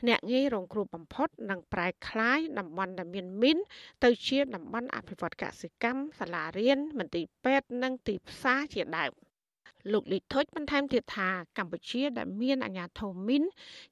[0.08, 3.58] អ្នកងាយរងគ្រោះបំផុតនិងប្រែក្លាយតំបន់ដែលមានមីន
[4.04, 9.14] ទៅជាតំបន់អភិវឌ្ឍកសិកម្មសាលារៀនមន្ទីរពេទ្យនិងទីផ្សារជាដើម។
[9.92, 13.44] លោកលីថុចបន្ថែមទៀតថាកម្ពុជាដែលមានអាញាធមមីន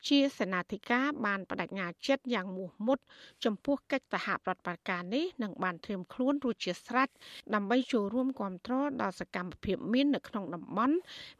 [0.08, 2.98] ជាសេនាធិការបានបដិញ្ញាចិត្តយ៉ាងមោះមុត
[3.46, 7.10] ចំពោះកិច្ចសហប្រតិបត្តិការនេះនិងបានត្រៀមខ្លួនរួចជាស្រេច
[7.54, 10.96] ដើម្បីចូលរួមគ្រប់គ្រងដល់សកម្មភាពមាននៅក្នុងតំបន់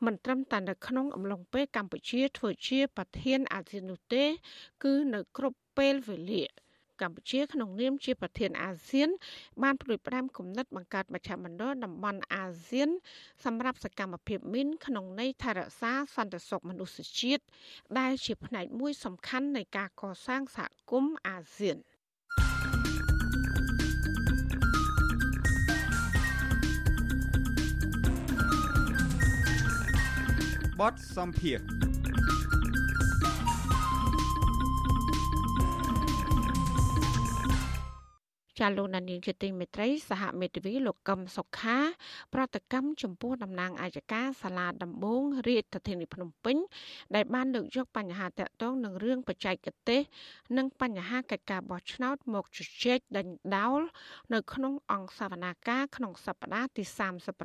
[0.06, 4.24] មិនត្រឹមតែនៅក្នុងអំឡុងពេលកម្ពុជាធ្វើជាប្រធានអាស៊ាននោះទេ
[4.84, 6.44] គឺនៅគ្រប់ពេលវេលា
[7.04, 9.10] កម្ពុជាក្នុងនាមជាប្រធានអាស៊ាន
[9.64, 12.90] បានប្រួយផ្ដាំគំនិតបង្កើតមជ្ឈមណ្ឌលតំបន់អាស៊ាន
[13.46, 17.44] សម្រាប់សកម្មភាពមីនក្នុងន័យថែរក្សាសន្តិសុខមនុស្សជាតិ
[18.00, 21.78] ដែលជាផ្នែកមួយសំខាន់នៃការកសាងសហគមន៍អាស៊ាន
[30.80, 31.60] បតសំភារ
[38.60, 41.78] ចាលោកនានីជាទីមេត្រីសហមេធាវីលោកកឹមសុខា
[42.34, 46.58] ប្រតិកម្មចំពោះតំណាងអាយកាសាលាដំបងរាជធានីភ្នំពេញ
[47.16, 49.56] ដែលបានលើកយកបញ្ហាតាក់ទងនឹងរឿងបច្ចេក
[49.90, 50.02] ទេស
[50.58, 53.28] និងបញ្ហាកិច្ចការបោះឆ្នោតមកជជែកដេញ
[53.58, 53.82] ដោល
[54.34, 56.84] នៅក្នុងអង្គសវនាការក្នុងសប្តាហ៍ទី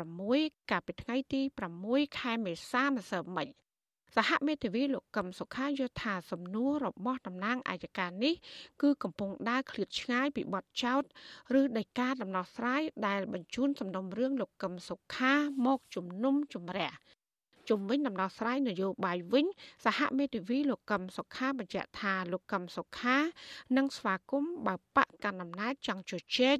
[0.04, 1.40] 36កាលពីថ្ងៃទី
[1.80, 3.48] 6ខែមេសាម្សិលមិញ
[4.16, 8.34] សហមេធាវីលោកកឹមសុខាយល់ថាសំណួររបស់តំណាងអាយកានេះ
[8.82, 11.02] គឺកំពុងដើរឃ្លាតឆ្ងាយពីបទចោទ
[11.60, 15.34] ឬដីកាដំណោះស្រាយដែលបញ្ជូនសំណុំរឿងលោកកឹមសុខា
[15.66, 16.92] មកជំនុំជម្រះ
[17.68, 19.46] ជំវិញដំណោះស្រាយនយោបាយវិញ
[19.84, 23.16] សហមេធាវីលោកកឹមសុខាបញ្ជាក់ថាលោកកឹមសុខា
[23.76, 26.56] នឹងស្វាគមន៍បើបកកណ្ដាលអំណាចចង់ជជែក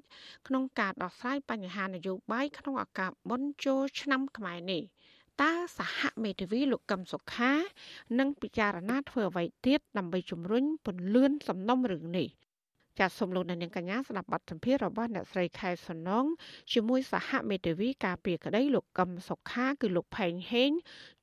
[0.46, 4.82] ក្នុងការដោះស្រាយបញ្ហានយោបាយក្នុងឱកាសបុណ្យចូលឆ្នាំខ្មែរនេះ។
[5.42, 7.52] តើសហមេធាវីលោកកឹមសុខា
[8.18, 12.28] នឹងពិចារណាធ្វើអ្វីទៀតដើម្បីជំរុញពន្លឿនសំណុំរឿងនេះ
[12.98, 16.24] ចាសសូមលោកអ្នកនាងកញ្ញាស្ដាប់បទសម្ភាសន៍របស់អ្នកស្រីខែសំណង
[16.72, 20.70] ជាមួយសហមេធាវីការពារក្តីលោកកឹមសុខាគឺលោកផែងហេង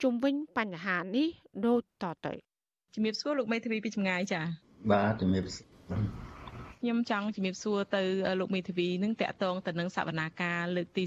[0.02, 1.28] ជុំវិញបញ្ហានេះ
[1.66, 2.34] ដូចតទៅ
[2.94, 4.42] ជំរាបសួរលោកមេធាវីពីចម្ងាយចា
[4.92, 5.46] បាទជំរាប
[6.82, 8.04] ខ្ញុំចង់ជំរាបសួរទៅ
[8.40, 11.04] លោកមេធាវីនឹងតកតងទៅនឹងសវនាការលើកទី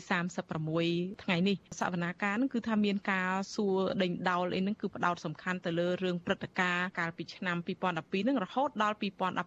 [0.60, 7.56] 36ថ្ងៃនេះសវនាការនឹងគឺថាមានការសួរដេញដោលអីនឹងគឺផ្ដោតសំខាន់ទៅលើរឿងព្រឹត្តិការណ៍កាលពីឆ្នាំ
[7.92, 8.96] 2012នឹងរហូតដល់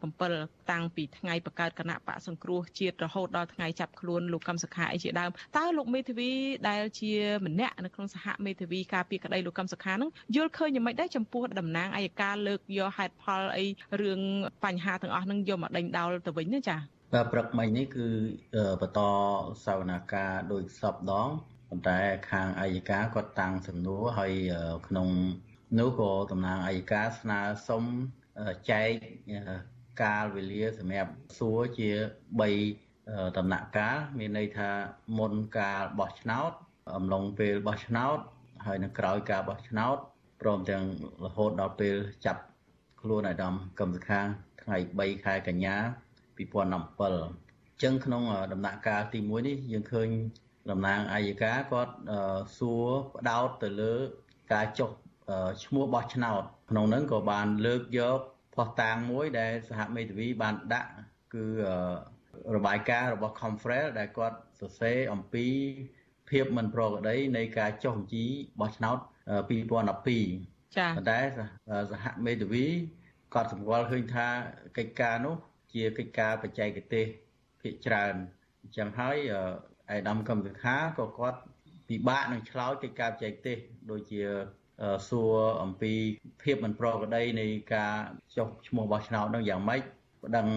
[0.09, 6.31] 2017តាំងពីថ្ងៃបង្កើតគណៈបកសង្គ្រោះជាតិរហូតដល់ថ្ងៃចាប់ខ្លួនលោកកឹមសុខាអីជាដើមតើលោកមេធាវី
[6.69, 7.13] ដែលជា
[7.45, 13.65] ម្នាក់នៅក្នុងសហមេធាវីការពីក្តីលោកកឹមសុខានឹងយល់ឃើញយ៉ាងម៉េចដែរចំពោះតំណាងអัยការលើកយកហេតុផលអី
[14.01, 14.19] រឿង
[14.63, 16.77] បញ្ហាទាំងអស់នឹងយកមកដេញដោលទៅវិញណាចា
[17.13, 18.07] បាទព្រឹកមិញនេះគឺ
[18.81, 19.01] បន្ត
[19.65, 21.29] សវនាការដោយសពដង
[21.69, 21.99] ប៉ុន្តែ
[22.31, 24.33] ខាងអัยការគាត់តាំងសំណួរហើយ
[24.87, 25.07] ក្នុង
[25.79, 27.83] នោះក៏តំណាងអัยការស្នើសុំ
[28.71, 28.89] ចែក
[30.03, 31.89] កាលវេលាសម្រាប់សួរជា
[32.59, 34.69] 3ដំណាក់កាលមានន័យថា
[35.17, 36.51] មុនការបោះឆ្នោត
[36.95, 38.17] អំឡុងពេលបោះឆ្នោត
[38.65, 39.97] ហើយនៅក្រោយការបោះឆ្នោត
[40.41, 40.83] ព្រមទាំង
[41.25, 41.95] រហូតដល់ពេល
[42.25, 42.41] ចាប់
[43.01, 44.21] ខ្លួនអាដាមកំសខា
[44.63, 45.75] ថ្ងៃ3ខែកញ្ញា
[46.37, 50.09] 2017អញ្ចឹងក្នុងដំណាក់កាលទី1នេះយើងឃើញ
[50.71, 51.93] តំណាងអាយកាគាត់
[52.57, 53.93] សួរផ្ដោតទៅលើ
[54.53, 54.91] ការចុះ
[55.65, 58.19] ឈ្មោះបោះឆ្នោតក្នុងនោះក៏បានលើកយក
[58.55, 60.91] ផុសតាងមួយដែលសហមេធាវីបានដាក់
[61.33, 61.45] គឺ
[62.55, 65.47] របាយការណ៍របស់ Confrel ដែលគាត់សរសេរអំពី
[66.29, 68.25] ភាពមិនប្រក្រតីនៃការចុះបញ្ជី
[68.59, 71.19] បោះឆ្នោត2012ចា៎ប៉ុន្តែ
[71.91, 72.65] សហមេធាវី
[73.33, 74.27] គាត់សម្គាល់ឃើញថា
[74.77, 75.35] កិច្ចការនោះ
[75.73, 77.05] ជាកិច្ចការបច្ចេកទេស
[77.61, 78.13] ភាគច្រើន
[78.61, 79.17] អញ្ចឹងហើយ
[79.91, 81.39] អៃដាមកម្មវិខាក៏គាត់
[81.87, 83.57] ពិបាកនឹងឆ្លើយកិច្ចការបច្ចេកទេស
[83.91, 84.21] ដូចជា
[85.09, 85.93] សួរអំពី
[86.43, 87.93] ភាពមិនប្រក្រតីនៃការ
[88.35, 89.81] ចុះឈ្មោះបោះឆ្នោតនោះយ៉ាងម៉េច
[90.23, 90.47] ប្តឹង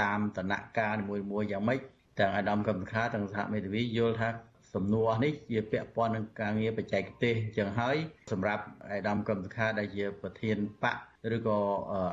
[0.00, 1.80] តាមតនការនីមួយៗយ៉ាងម៉េច
[2.18, 4.28] ទាំងអាដាមកម្មវិខាទាំងសហមេធាវីយល់ថា
[4.74, 7.96] សំណួរនេះជាពាក់ព័ន្ធនឹងការងារបច្ចេកទេសអញ្ចឹងហើយ
[8.32, 10.96] សម្រាប់អាដាមកម្មវិខាដែលជាប្រធានបក
[11.34, 11.58] ឬក៏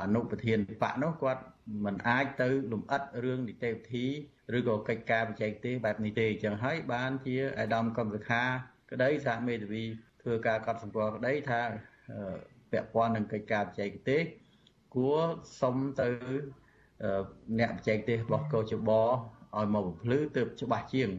[0.02, 1.42] អនុប្រធានបកនោះគាត់
[1.84, 4.06] មិនអាចទៅលំអិតរឿងនីតិវិធី
[4.56, 8.42] ឬក៏កិច្ចការបច្ចេកទេសបែបនេះទេអញ្ចឹងហើយបានជាអាដាមកម្មសខា
[8.92, 9.84] ក្តីសហមេធាវី
[10.22, 11.60] ធ្វើការកត់សម្គាល់ក្តីថា
[12.72, 14.22] ពាក់ព័ន្ធនឹងកិច្ចការបច្ចេកទេស
[14.94, 15.20] គួរ
[15.60, 16.08] សុំទៅ
[17.58, 21.10] អ្នកបច្ចេកទេសរបស់កោជបឲ្យមកបំភ្លឺទើបច្បាស់ជាង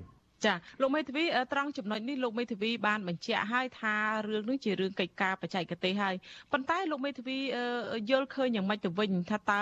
[0.45, 1.23] ចាលោកមេធាវី
[1.53, 3.95] ត្រង់ចំណុចនេះលោកមេធាវីបានបញ្ជាក់ឲ្យថា
[4.29, 6.15] រឿងនេះជារឿងកិច្ចការបច្ចេកទេសហើយ
[6.51, 7.37] ប៉ុន្តែលោកមេធាវី
[8.09, 9.61] យល់ឃើញយ៉ាងម៉េចទៅវិញថាតើ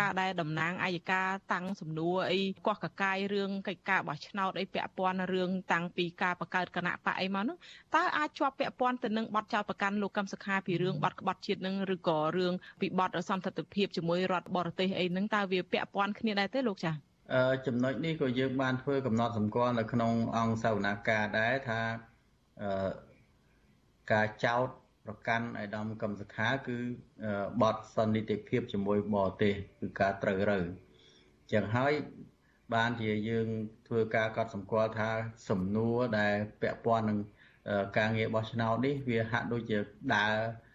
[0.00, 7.56] ការដែលតំណាងអัยការតាំងសំណួរអីកោះកកាយរឿងកិច្ចការបោះឆ្នោតអីពាក់ព័ន្ធរឿងតាំងពីការបង្កើតគណៈបកអីមកនោះ
[7.94, 17.13] តើអាចជាប់ពាក់ព័ន្ធទៅនឹងបទចោទប្រកាន់លោកកឹមសុខាពីរឿងបទក្បត់ជាតិនឹងឬក៏រឿងពីបទសន្តិភាពជាមួយរដ្ឋបរទេសអីហ្នឹងតើវាពាក់ព័ន្ធគ្នាដែរទេលោកចា៎
[17.66, 21.80] ចំណុចនេះក៏យើងបានធ្វើកំណត់សម្គាល់នៅក្នុងអង្គសាវនាការដែរថា
[24.12, 24.68] ការចោត
[25.06, 26.78] ប្រកាន់អៃដាមកំសខាគឺ
[27.62, 30.60] បទសន្និតិភាពជាមួយបរទេសគឺការត្រូវរើ
[31.52, 31.92] ចឹងហើយ
[32.74, 33.48] បានជាយើង
[33.88, 35.10] ធ្វើការកត់សម្គាល់ថា
[35.48, 37.18] សំណួរដែលពាក់ព័ន្ធនឹង
[37.98, 39.78] ការងារបោះឆ្នោតនេះវាហាក់ដូចជា
[40.14, 40.34] ដើរ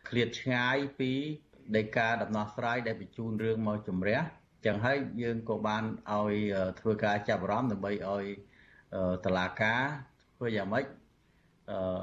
[0.10, 1.12] ឃ្លាតឆ្ងាយពី
[1.76, 4.20] ដីកាដំណោះស្រាយដែលបញ្ជូនរឿងមកជំរះ
[4.66, 6.36] ចឹងហើយយើងក៏បានឲ្យ
[6.80, 8.26] ធ្វើការចាប់អារម្មណ៍ដើម្បីឲ្យ
[9.26, 9.84] តឡាការ
[10.36, 10.86] ធ្វើយ៉ាងម៉េច
[11.72, 12.01] អឺ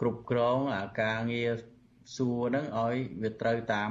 [0.00, 1.50] គ្រប់គ្រងអាការងារ
[2.16, 3.90] សួរហ្នឹងឲ្យវាត្រូវតាម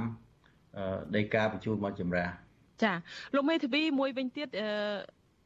[1.16, 2.34] ដីកាបញ្ជូនមកចម្រាស់
[2.82, 2.92] ចា
[3.34, 4.68] លោកមេធាវីមួយវិញទៀតអឺ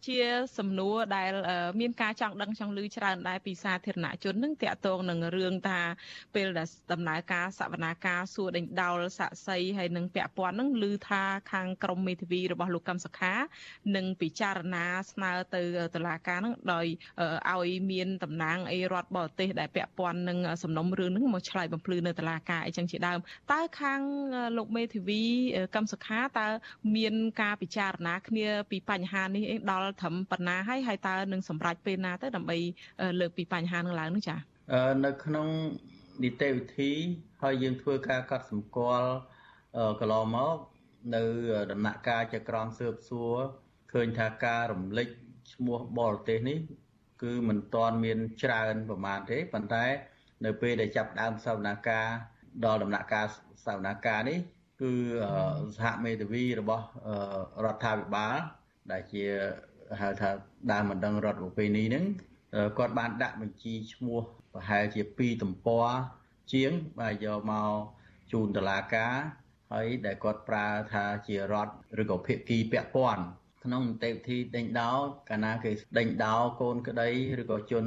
[0.06, 0.20] ជា
[0.58, 1.32] សំណួរដែល
[1.80, 5.80] មានការចង់ដឹងចង់ឮច្រើនដែរពីសាធារណជននឹងតាក់ទងនឹងរឿងថា
[6.34, 11.22] ពេលដែលដំណើរការសវនាការសួរដេញដោលសាក់សីហើយនឹងពាក់ព័ន្ធនឹងឮថា
[11.52, 13.34] ខាងក្រមមេធាវីរបស់លោកកឹមសុខា
[13.96, 15.62] នឹងពិចារណាស្នើទៅ
[15.94, 16.86] តុលាការនឹងដោយ
[17.52, 23.18] ឲ្យមានតំណាងអីរដ្ឋបរទេសដែលពាក់ព័ន្ធនឹងសំណុំរឿងនឹងមកឆ្លើយបំភ្លឺនៅតុលាការអីចឹងជាដើម
[23.52, 24.00] តើខាង
[24.56, 25.22] លោកមេធាវី
[25.74, 26.46] កឹមសុខាតើ
[26.96, 32.58] មានការពិចារណាគ្នាពីបញ្ហានេះដល់ល់ត្រឹមប៉ុណ្ណាហើយហើយតើនឹងសម្រេចពេលណាទៅដើម្បី
[33.20, 34.40] លើកពីបញ្ហានឹងឡើងនោះចា៎
[35.04, 35.48] នៅក្នុង
[36.22, 36.92] នីតិវិធី
[37.42, 39.10] ហើយយើងធ្វើការកត់សម្គាល់
[40.00, 40.56] កន្លងមក
[41.14, 41.22] នៅ
[41.72, 43.36] ដំណាក់កាលចក្រមស៊ើបសួរ
[43.92, 45.08] ឃើញថាការរំលឹក
[45.52, 46.58] ឈ្មោះបរទេសនេះ
[47.22, 49.84] គឺមិនទាន់មានច្រើនប្រមាណទេប៉ុន្តែ
[50.44, 52.06] នៅពេលដែលចាប់ដើមសវនាការ
[52.64, 53.26] ដល់ដំណាក់កាល
[53.66, 54.38] សវនាការនេះ
[54.82, 54.92] គឺ
[55.76, 56.84] សហមេធាវីរបស់
[57.64, 58.36] រដ្ឋាភិបាល
[58.92, 59.24] ដែលជា
[60.00, 60.30] ហៅថា
[60.72, 62.04] ដើមមិនដឹងរដ្ឋប្រពៃណីហ្នឹង
[62.78, 64.20] គាត់បានដាក់បញ្ជីឈ្មោះ
[64.52, 65.86] ប្រហែលជា2ទំព័រ
[66.52, 67.70] ជាងបាទយកមក
[68.32, 69.14] ជូនតុលាការ
[69.72, 73.22] ហើយដែលគាត់ប្រើថាជារដ្ឋឬក៏ភាគីពាក់ព័ន្ធ
[73.64, 77.08] ក្នុងនីតិវិធីដេញដោលកាលណាគេដេញដោលកូនក្តី
[77.40, 77.84] ឬក៏ជន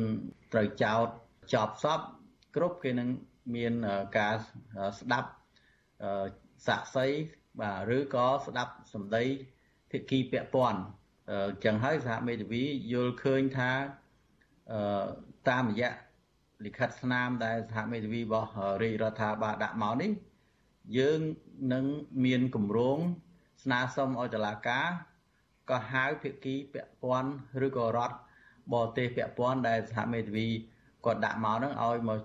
[0.54, 1.08] ត្រូវចោត
[1.54, 2.00] ចប់សព
[2.56, 3.10] គ្រប់គេនឹង
[3.56, 3.74] មាន
[4.18, 4.36] ការ
[5.00, 5.30] ស្ដាប់
[6.68, 7.08] សាក់សី
[7.60, 9.24] បាទឬក៏ស្ដាប់សម្ដី
[9.92, 12.64] ភាគីពាក់ព័ន្ធអញ្ចឹងហើយសហមេធាវី
[12.94, 13.72] យល់ឃើញថា
[15.50, 15.92] តាមរយៈ
[16.66, 18.50] លិខិតស្នាមដែលសហមេធាវីរបស់
[18.82, 20.12] រាជរដ្ឋាភិបាលដាក់មកនេះ
[20.98, 21.20] យើង
[21.74, 21.86] នឹង
[22.26, 22.98] មានគម្រោង
[23.64, 24.88] ស្នើសុំឲ្យតុលាការ
[25.70, 27.32] ក៏ហៅភាគីពាក់ព័ន្ធ
[27.66, 28.16] ឬក៏រដ្ឋ
[28.74, 30.48] បរទេសពាក់ព័ន្ធដែលសហមេធាវី
[31.06, 32.20] គាត់ដាក់មកហ្នឹងឲ្យមក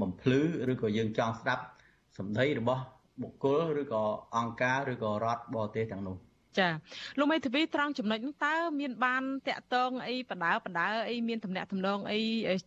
[0.00, 0.40] បំភ្លឺ
[0.72, 1.64] ឬក៏យើងចង់ស្ដាប់
[2.18, 2.82] សម្ដីរបស់
[3.22, 4.02] បុគ្គលឬក៏
[4.36, 6.16] អង្គការឬក៏រដ្ឋបរទេសទាំងនោះ
[6.58, 6.68] ចា
[7.18, 12.20] លោកមេធាវីត្រង់ចំណុចនោះតើមានបានតាក់ទងអីបដើបដើអីមានតំណាក់តំណងអី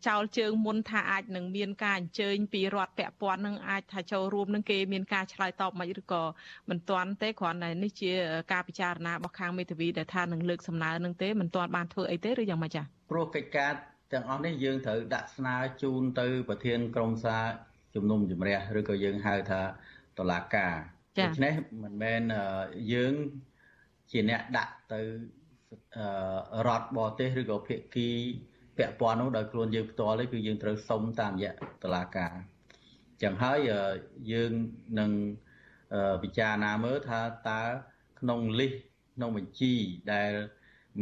[0.08, 6.24] ចោលជើងមុនថាអាចនឹងមានការអញ្ជើញពីរដ្ឋពាក់ព័ន្ធនឹងអាចថាចូលរួមនឹងគេមានការឆ្លើយតបមិនឬក៏
[6.70, 8.12] មិនទាន់ទេគ្រាន់តែនេះជា
[8.52, 13.72] ការពិចារណារបស់ខាងមេធាវីដែលថានឹងលើកសំណើនឹងទេមិនទាន់បានធ្វើអីទេឬយ៉ាងម៉េចចាព្រោះកិច្ចការ
[14.14, 17.44] ទាំងអស់នេះយើងត្រូវដាក់ស្នើជូនទៅ ប្រធានក្រុមសារ
[17.96, 19.62] ជំនុំជម្រះឬក៏យើងហៅថា
[20.18, 20.76] តឡាការ
[21.22, 21.54] ដូច្នេះ
[21.84, 22.22] មិនមែន
[22.94, 23.14] យើង
[24.12, 25.00] ជាអ្នកដាក់ទៅ
[26.68, 28.10] រដ្ឋបរទេសឬក៏ភាគី
[28.78, 31.52] ពាក់ព័ន្ធនោះដោយខ្លួនយើងផ្ទាល់ទេគឺយើងត្រូវសុំតាមរយៈ
[31.84, 32.34] តុលាការ
[33.24, 33.58] ចឹងហើយ
[34.32, 34.52] យើង
[35.00, 35.12] នឹង
[36.24, 37.62] ពិចារណាមើលថាតើ
[38.20, 38.74] ក្នុងលិស
[39.16, 39.74] ក្នុងបញ្ជី
[40.14, 40.32] ដែល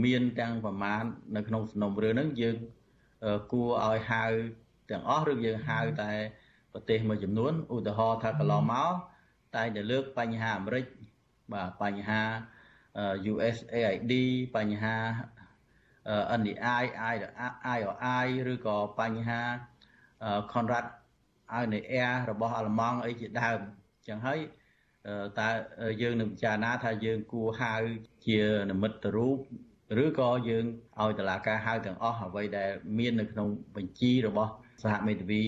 [0.04, 1.04] មានទាំងប្រមាណ
[1.36, 2.56] នៅក្នុងសំណុំរឿងហ្នឹងយើង
[3.52, 4.24] គួរឲ្យហៅ
[4.90, 6.12] ទាំងអស់ឬយើងហៅតែ
[6.74, 8.94] ប្រទេសមួយចំនួនឧទាហរណ៍ថាកន្លងមក
[9.56, 10.86] តែតែលើកបញ្ហាអាមេរិក
[11.54, 12.22] បាទបញ្ហា
[13.32, 14.14] USAID
[14.56, 14.98] បញ្ហា
[16.40, 16.84] NDI
[17.78, 19.42] IRI ឬក៏បញ្ហា
[20.52, 20.86] Conrad
[21.58, 23.60] Adenauer របស់អាល្លឺម៉ង់អីជាដើម
[23.98, 24.40] អញ្ចឹងហើយ
[25.40, 25.50] តើ
[26.02, 27.74] យើងនឹងពិចារណាថាយើងគួរហៅ
[28.28, 29.38] ជានិមិត្តរូប
[30.04, 30.66] ឬក៏យើង
[31.02, 34.52] ឲ្យតឡាការហៅទាំងអស់អ្វីដែលមាននៅក្នុងបញ្ជីរបស់
[34.84, 35.44] សហមេធាវី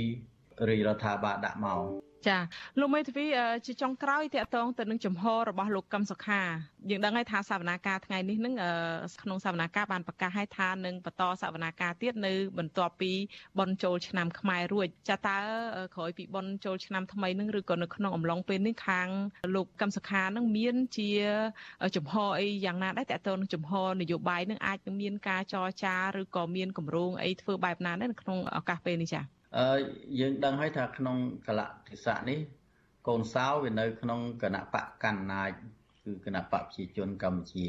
[0.70, 2.38] រាជរដ្ឋាភិបាលដាក់មក ចា
[2.80, 3.26] លោកមេធាវី
[3.65, 6.41] ជាចុងក្រោយតកតងទៅនឹងចំហរបស់លោកកឹមសុខា
[6.89, 8.55] យើងដឹងហើយថាសវនាការថ្ងៃនេះនឹង
[9.24, 13.11] ក្នុងសវនាការបានប្រកាសឲ្យថានឹងបន្តសវនាការទៀតនៅ បន្ទាប់ពី
[13.59, 15.39] បនចូលឆ្នាំខ្មែររួចចាតើ
[15.95, 19.07] ក្រោយពីបនចូលឆ្នាំថ្មីនឹងឬក៏នៅក្នុងអំឡុងពេលនេះខាង
[19.55, 21.09] លោកកឹមសុខានឹងមានជា
[21.97, 23.71] ចំហអីយ៉ាងណាដែរតកតងនឹងចំហ
[24.01, 29.66] នយោបាយនឹងអាចនឹងមានការចរចាឬក៏មានគម្រោងអីធ្វើបែបណាដែរនៅក្នុងឱកាសពេលនេះចា៎ អឺ
[30.20, 32.39] យើងដឹងហើយថាក្នុងកលៈទេសៈនេះ
[33.08, 35.51] កូនសោវានៅ ក្នុងគណៈបកកណ្ណាច
[36.04, 37.68] គឺគណៈបកប្រជាជនកម្ពុជា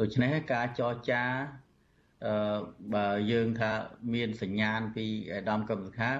[0.00, 1.22] ដូច្នេះការចរចា
[2.26, 2.58] អឺ
[2.94, 3.72] បើយើងថា
[4.14, 6.12] មានសញ្ញាណពីអាដាមកម្មសខា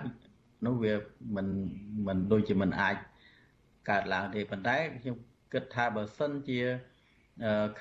[0.66, 0.94] នោះវា
[1.36, 1.46] មិន
[2.06, 2.96] មិនដូចជាមិនអាច
[3.90, 5.16] កើតឡើងទេប៉ុន្តែខ្ញុំ
[5.52, 6.60] គិតថាបើសិនជា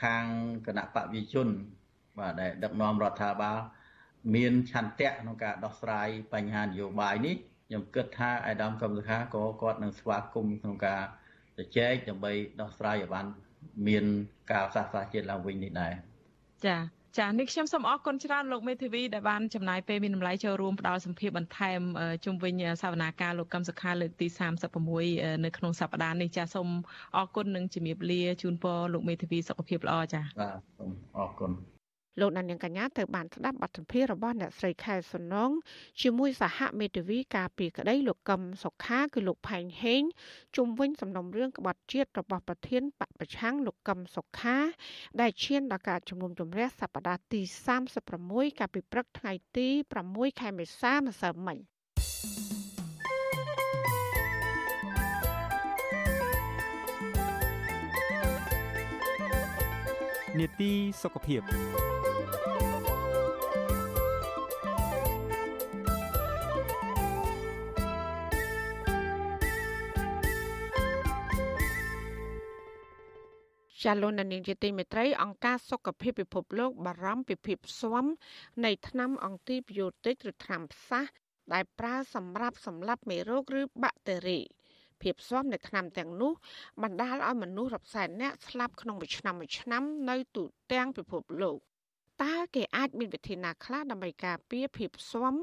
[0.02, 0.24] ខាង
[0.68, 1.48] គណៈបកវិជន
[2.20, 3.60] បាទដែលដឹកនាំរដ្ឋាភិបាល
[4.36, 7.36] មានឆន្ទៈក្នុងការដោះស្រាយបញ្ហានយោបាយនេះ
[7.68, 11.02] ខ្ញុំគិតថាអាដាមកំសខាក៏គាត់នឹងស្វាគមន៍ក្នុងការ
[11.58, 13.26] ជជែកដើម្បីដោះស្រាយឲ្យបាន
[13.88, 14.06] មាន
[14.52, 15.94] ការសាស្ត្រាជាតិឡើងវិញនេះដែរ
[16.66, 21.82] ចា៎ចានេះខ្ញុំសូមអរគុណច្រើនលោកមេធាវីដែលបានចំណាយពេលមានតម្លៃចូលរួមផ្ដល់សម្ភារបន្ថែម
[22.26, 24.28] ជុំវិញសវនាការលោកកឹមសុខាលើកទី
[24.86, 26.68] 36នៅក្នុងសប្តាហ៍នេះចាសូម
[27.18, 31.52] អរគុណនិងជំរាបលាជូនពរលោកមេធាវីសុខភាពល្អចាបាទសូមអរគុណ
[32.20, 35.52] លោកនាងកញ្ញាទៅបានស្ដាប់បទសម្ភាសន៍របស់អ្នកស្រីខែសុនង
[36.02, 40.02] ជាមួយសហមេធាវីការពីក្តីលោកកឹមសុខាគឺលោកផែងហេង
[40.56, 44.58] ជុំវិញសំណុំរឿងក្បត់ជាតិរបស់ប្រធានបពប្រឆាំងលោកកឹមសុខា
[45.22, 47.42] ដែលឈានដល់ការជំនុំជម្រះសប្តាហ៍ទី
[48.02, 49.68] 36កាលពីព្រឹកថ្ងៃទី
[50.04, 51.58] 6ខែមេសាម្សិលមិញ
[60.40, 60.72] នេតិ
[61.02, 61.42] សុខភាព
[73.84, 78.06] ចាលោកនាងជាទីមេត្រីអង្គការសុខភាពពិភពលោកបារម្ភពីភាពស៊ាំ
[78.66, 81.06] នៃថ្នាំអង់ទីប៊ីយោទិកឬថ្នាំផ្សះ
[81.54, 84.40] ដែលប្រើសម្រាប់សម្លាប់មេរោគឬបាក់តេរី
[85.04, 86.34] ភាពស៊ាំនៃថ្នាំទាំងនោះ
[86.84, 90.44] បណ្ដាលឲ្យមនុស្សរាប់សែននាក់ស្លាប់ក្នុងមួយឆ្នាំមួយឆ្នាំនៅទូ
[90.74, 91.58] ទាំងពិភពលោក
[92.24, 95.34] តើគេអាចមានវិធីណាខ្លះដើម្បីការពារភាពស៊ាំ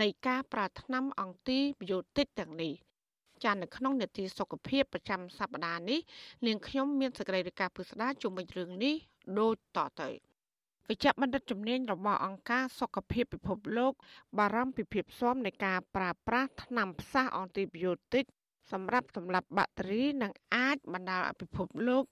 [0.00, 2.74] នៃការប្រើថ្នាំអង់ទីប៊ីយោទិកទាំងនេះ
[3.44, 6.00] ចាននៅក្នុងនេតិសុខភាពប្រចាំសប្តាហ៍នេះ
[6.46, 8.94] នាងខ្ញុំមានសេចក្តីរាយការណ៍ពិស្ដារជុំវិញរឿងនេះ
[9.38, 10.10] ដូចតទៅ
[10.88, 13.92] វិជ្ជបណ្ឌិតជំនាញរបស់អង្គការសុខភាពពិភពលោក
[14.38, 18.24] បារម្ភពីភាពស៊ាំនៃការប្រើប្រាស់ថ្នាំផ្សះអង់ទីប៊ីយោទិក
[18.72, 22.04] សម្រាប់សម្លាប់បាក់តេរីនិងអាចបណ្ដាលឲ្យពិភពលោក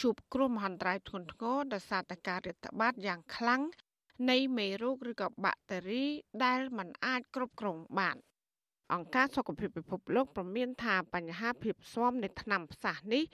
[0.00, 3.62] ជួបគ្រោះមហន្តរាយធ្ងន់ធ្ងរដោយសារតែការរាតត្បាតយ៉ាងខ្លាំង
[4.30, 6.04] នៃមេរោគឬក៏បាក់តេរី
[6.44, 8.16] ដែលมันអាចគ្រប់គ្រងបាន
[8.92, 13.24] អង្គការសុខភាពពិភពលោកប្រមានថាបញ្ហាភាពស៊ាំនៃថ្នាំផ្សះនេះ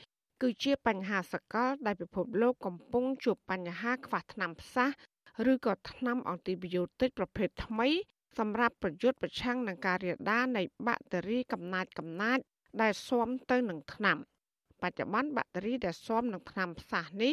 [0.42, 4.88] គឺជាបញ្ហាសកលដែលពិភពលោកកំពុងជួបបញ្ហាខ្វះថ្នាំផ្សះ
[5.52, 7.88] ឬក៏ថ្នាំអង់ទីប៊ីយោទិកប្រភេទថ្មី
[8.38, 12.38] សម្រាប់ប្រយុទ្ធប្រឆាំងនឹងការរាលដាលនៃបាក់តេរីកំណាចកំណាច
[12.82, 14.18] ដែលស៊ាំទៅនឹងថ្នាំ
[14.82, 17.32] បច្ចុប្បន្នបាក់តេរីដែលស៊ាំនឹងថ្នាំផ្សះនេះ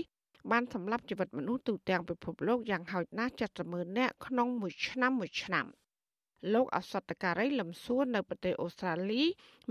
[0.52, 3.34] បានសម្លាប់ជីវិតមនុស្សទូទាំងពិភពលោកយ៉ាងហោចណាស់
[3.66, 5.68] 70000នាក់ក្នុងមួយឆ្នាំមួយឆ្នាំ។
[6.54, 9.24] លោកអសតការីលំសួរនៅប្រទេសអូស្ត្រាលី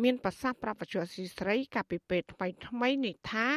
[0.02, 3.48] មានប្រសាសន៍ប្រាប់បច្ចុប្បន្នស៊ីស្រីកាលពីពេលថ្មីថ្មីនេះថា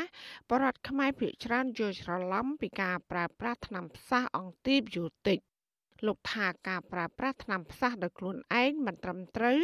[0.49, 5.37] បរដ្ឋខ្មែរភាគច្រើនយល់ច្រឡំពីការប្រើប្រាស់ថ្នាំផ្សះអង់ទីបយូទិក
[6.05, 9.59] លោកថាការប្រើប្រាស់ថ្នាំផ្សះដោយខ្លួនឯងមិនត្រឹមត្រូវ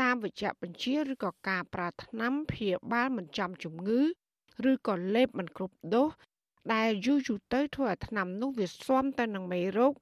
[0.00, 4.02] តាមវិជ្ជបញ្ជាឬក៏ការប្រើថ្នាំព្យាបាលមិនចំជំងឺ
[4.70, 6.10] ឬក៏លេបមិនគ្រប់ដូស
[6.74, 9.92] ដែលយូរយូរទៅធ្វើឲ្យថ្នាំនោះវាស៊ាំទៅនឹងមេរោគ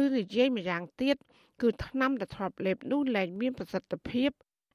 [0.00, 1.16] ឬនិយាយម្យ៉ាងទៀត
[1.62, 4.30] គឺថ្នាំដែលធ្លាប់លេបនោះលែងមានប្រសិទ្ធភាព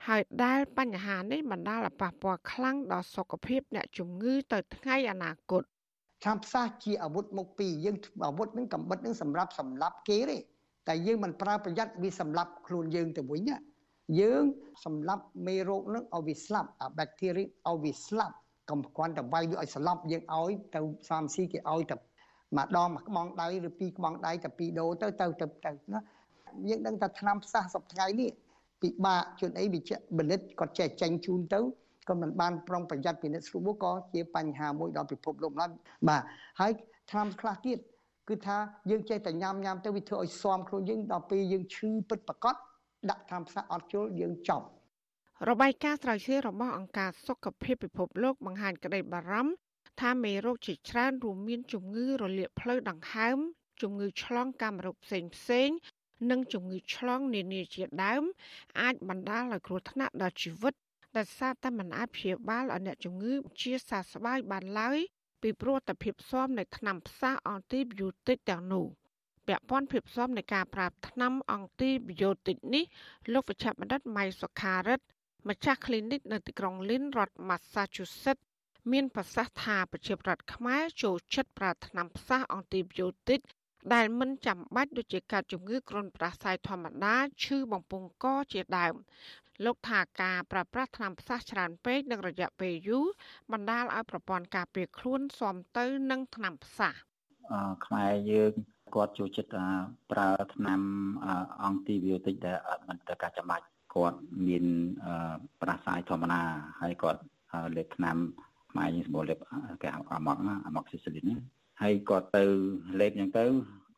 [0.08, 5.64] ហើយដែលបញ្ហានេះបណ្ដាលឲ្យប៉ះពាល់ខ្លាំងដល់សុខភាពអ្នកជំងឺទៅថ្ងៃអនាគត
[6.24, 7.98] ឆ្នាំផ្សះជាអាវុធមុខពីរយើង
[8.28, 10.38] អាវុធនឹងកំបិតនឹងសម្រាប់សម្លាប់គេទេ
[10.88, 13.50] តែយើងមិនប្រើប្រយ័ត្នវាសម្លាប់ខ្លួនយើងទៅវិញ
[14.20, 14.44] យើង
[14.86, 18.36] សម្លាប់មេរោគនឹងឲ្យវាស្លាប់អាបាក់តេរីឲ្យវាស្លាប់
[18.70, 21.96] កុំគ្រាន់តែវាយវាឲ្យស្លាប់យើងឲ្យទៅសាមស៊ីគេឲ្យតែ
[22.58, 26.02] ម្ដងមួយក្បងដៃឬពីរក្បងដៃតែពីរដូរទៅទៅទៅទៅណា
[26.70, 28.30] យើងដឹងថាឆ្នាំផ្សះសប្ថ្ងៃនេះ
[28.82, 31.60] ពិបាកជួនអីវិជ្ជបណ្ឌិតគាត់ចេះចេញជូនទៅ
[32.10, 35.70] ក៏មិនបានប្រុងប្រយ័ត្នពិនិត្យស្រួលក៏ជាបញ្ហាមួយដល់ពិភពលោកឡើយ
[36.10, 36.22] បាទ
[36.60, 36.72] ហើយ
[37.12, 37.78] ឆ្នាំខ្លះទៀត
[38.30, 38.58] គឺថា
[38.90, 42.56] យើងចេះតែញ៉ាំញ៉ាំទៅវាធ្វើឲ្យស៊ាំខ្លួនយើងដល់ពេលយើងឈឺពិតប្រកប
[43.10, 44.66] ដាក់ឆ្នាំផ្សះអត់ជុលយើងចប់
[45.50, 49.54] របាយការណ៍ស្រាវជ្រាវរបស់អង្គការសុខភាពពិភពលោកបង្ហាញក្តីបារម្ភ
[50.02, 53.38] ថាមេរោគជាច្រើនរួមមានជំងឺរលាកភ្លើដង្ហើម
[53.82, 55.70] ជំងឺឆ្លងកាមរោគផ្សេងផ្សេង
[56.32, 58.24] និងជំងឺឆ្លងនានាជាដើម
[58.82, 60.74] អាចបណ្ដាលឲ្យគ្រោះថ្នាក់ដល់ជីវិត
[61.16, 64.98] ដែលសារតែមិនអាចព្យាបាលឲ្យអ្នកជំងឺជាសះស្បើយបានឡើយ
[65.42, 68.86] ពីព្រោះតែភាពស៊ាំនៃថ្នាំផ្សះអង់ទីប៊ីយោទិកទាំងនោះ
[69.48, 72.84] ពាក់ព័ន្ធភាពស៊ាំនៃការប្រើថ្នាំអង់ទីប៊ីយោទិកនេះ
[73.34, 75.06] លោកវិជ្ជបណ្ឌិតម៉ៃសុខារិទ្ធ
[75.50, 78.44] ម្ចាស់ clinic នៅទីក្រុង Lynn រដ្ឋ Massachusetts
[78.92, 83.40] មានប្រសាសន៍ថាប្រជាប្រដ្ឋខ្មែរចូលចិត្តប្រើថ្នាំផ្សះអង់ទីប៊ីយោទិក
[83.94, 88.94] ដែលមិនចាំបាច់ដូចជាការជំងឺគ្រុនផ្ដាសាយធម្មតាឈឺបំពង់កជាដើម
[89.66, 93.08] លោកថាការប្រើប្រាស់ថ្នាំផ្សះច្រើនពេកនឹងរយៈពេលយូរ
[93.52, 96.94] បណ្ដាលឲ្យប្រព័ន្ធការពារខ្លួនស៊ាំទៅនឹងថ្នាំផ្សះ
[97.52, 98.54] អឺខ្មែរយើង
[98.96, 99.52] គាត់ចូលចិត្ត
[100.12, 100.82] ប្រើថ្នាំ
[101.64, 104.18] អង់ទីប៊ីយោទិកដែលអត់មិនទៅការចាំបាច់គាត់
[104.48, 104.66] មាន
[105.62, 106.42] ផ្ដាសាយធម្មតា
[106.82, 107.22] ហើយគាត់
[107.78, 108.18] លេបថ្នាំ
[108.72, 109.40] ខ្មែរយើងសម្បូរលេប
[109.82, 111.32] គេអាម៉ុកអាម៉ុកស៊ីស៊ីលីន
[111.82, 112.44] ហើយគាត់ទៅ
[113.00, 113.46] លេបអញ្ចឹងទៅ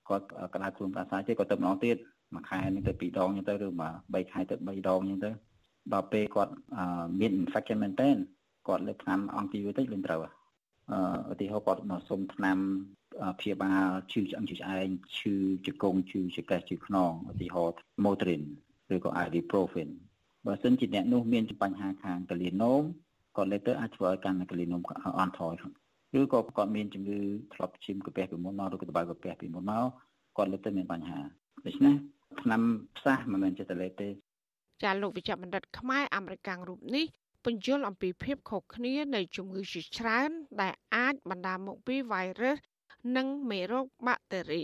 [0.09, 1.97] គាត់កដៅខ្លួនប្រាសាទេគាត់ទៅម្ដងទៀត
[2.33, 5.31] មួយខែនេះទៅពីរដងអញ្ចឹងទៅឬមួយ3ខែទៅ3ដងអញ្ចឹងទៅ
[5.93, 6.53] ដល់ពេលគាត់
[7.19, 8.09] មាន infection មែនតើ
[8.67, 10.19] គាត់លើកថ្នាំអង់ទីប៊ីយោទិកលេងត្រូវ
[10.91, 10.99] អឺ
[11.31, 12.57] ឧទាហរណ៍គាត់មកសុំថ្នាំ
[13.39, 14.87] ព្យាបាលឈឺឆ្អឹងឈឺឆ្អែង
[15.17, 15.35] ឈឺ
[15.65, 18.43] ជង្គង់ឈឺចង្កេះឈឺខ្នងឧទាហរណ៍ Motrin
[18.93, 19.89] ឬក៏ Ibuprofen
[20.45, 22.83] បើសិនជាអ្នកនោះមានបញ្ហាខាងកលីណូម
[23.37, 24.81] គាត់លេទៅអាចធ្វើឲ្យកាន់កលីណូម
[25.19, 25.53] អន់ថយ
[26.19, 27.19] ឬក៏គាត់មានជំងឺ
[27.53, 29.85] ធ្លាប់ឈាមកាពះពីមុនមកឬក៏តបៅកាពះពីមុនមក
[30.37, 31.19] គាត់លើកទៅមានបញ្ហា
[31.65, 31.95] ដូច្នេះ
[32.41, 32.61] ឆ្នាំ
[32.97, 34.09] ផ្សះមិនមែនចិត្តតែលេទេ
[34.83, 37.05] ចាលោកវិជ្ជបណ្ឌិតខ្មែរអមេរិកាំងរូបនេះ
[37.43, 40.29] ពន្យល់អំពីភាពខុសគ្នានៃជំងឺជាច្រើន
[40.61, 42.57] ដែលអាចបណ្ដាលមកពីវីរុស
[43.17, 44.63] និងមេរោគបាក់តេរី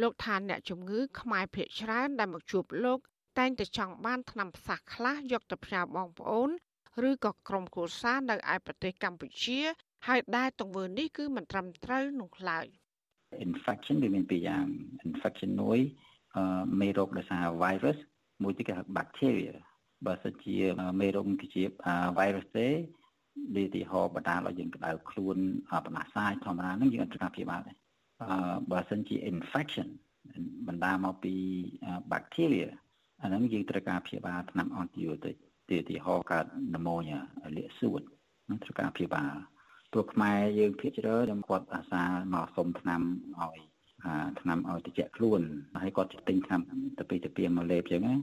[0.00, 2.98] លោកថាអ្នកជំងឺខ្មែរភាគច្រើនដែលមកជួបលោក
[3.38, 6.50] តែងតែចង់បានថ្នាំផ្សះខ្លះយកទៅផ្ញើបងប្អូន
[7.08, 9.60] ឬក៏ក្រុមគ្រួសារនៅឯប្រទេសកម្ពុជា
[10.06, 12.66] ហើយដែលទង្វើនេះគឺមិនត្រឹមត្រូវនោះឡើយ
[13.48, 14.64] infection វាមានពីរយ៉ាង
[15.08, 15.80] infection មួយ
[16.36, 17.98] អឺមេរោគដោយសារ virus
[18.42, 19.52] មួយទៀតគេហៅ bacteria
[20.06, 20.56] បើសិនជា
[21.00, 21.62] មេរោគគឺជា
[22.18, 22.68] virus ទេ
[23.54, 25.36] វាទីហោបដាលឲ្យយើងក្តៅខ្លួន
[25.86, 27.72] បណ្ដាសាយធម្មតាហ្នឹងយើងអត់ត្រូវការព្យាបាលទេ
[28.22, 29.88] អឺបើសិនជា infection
[30.68, 31.34] បណ្ដាមកពី
[32.12, 32.68] bacteria
[33.22, 35.34] អាហ្នឹងយើងត្រូវការព្យាបាលថ្នាំអង់ទីប៊ីយោទិក
[35.68, 37.20] ទីទីហោកើត pneumonia
[37.56, 38.02] លាកសួត
[38.48, 39.32] នឹងត្រូវការព្យាបាល
[39.92, 42.02] ព្រោះខ្មែរយើងភាគច្រើនខ្ញុំគាត់អាសា
[42.34, 43.00] មកសុំឆ្នាំ
[43.40, 43.58] ឲ្យ
[44.40, 45.40] ឆ្នាំឲ្យតិចខ្លួន
[45.82, 46.60] ហើយគាត់ទិញឆ្នាំ
[46.98, 48.14] ទៅពីទៅពីមកលេបចឹងណា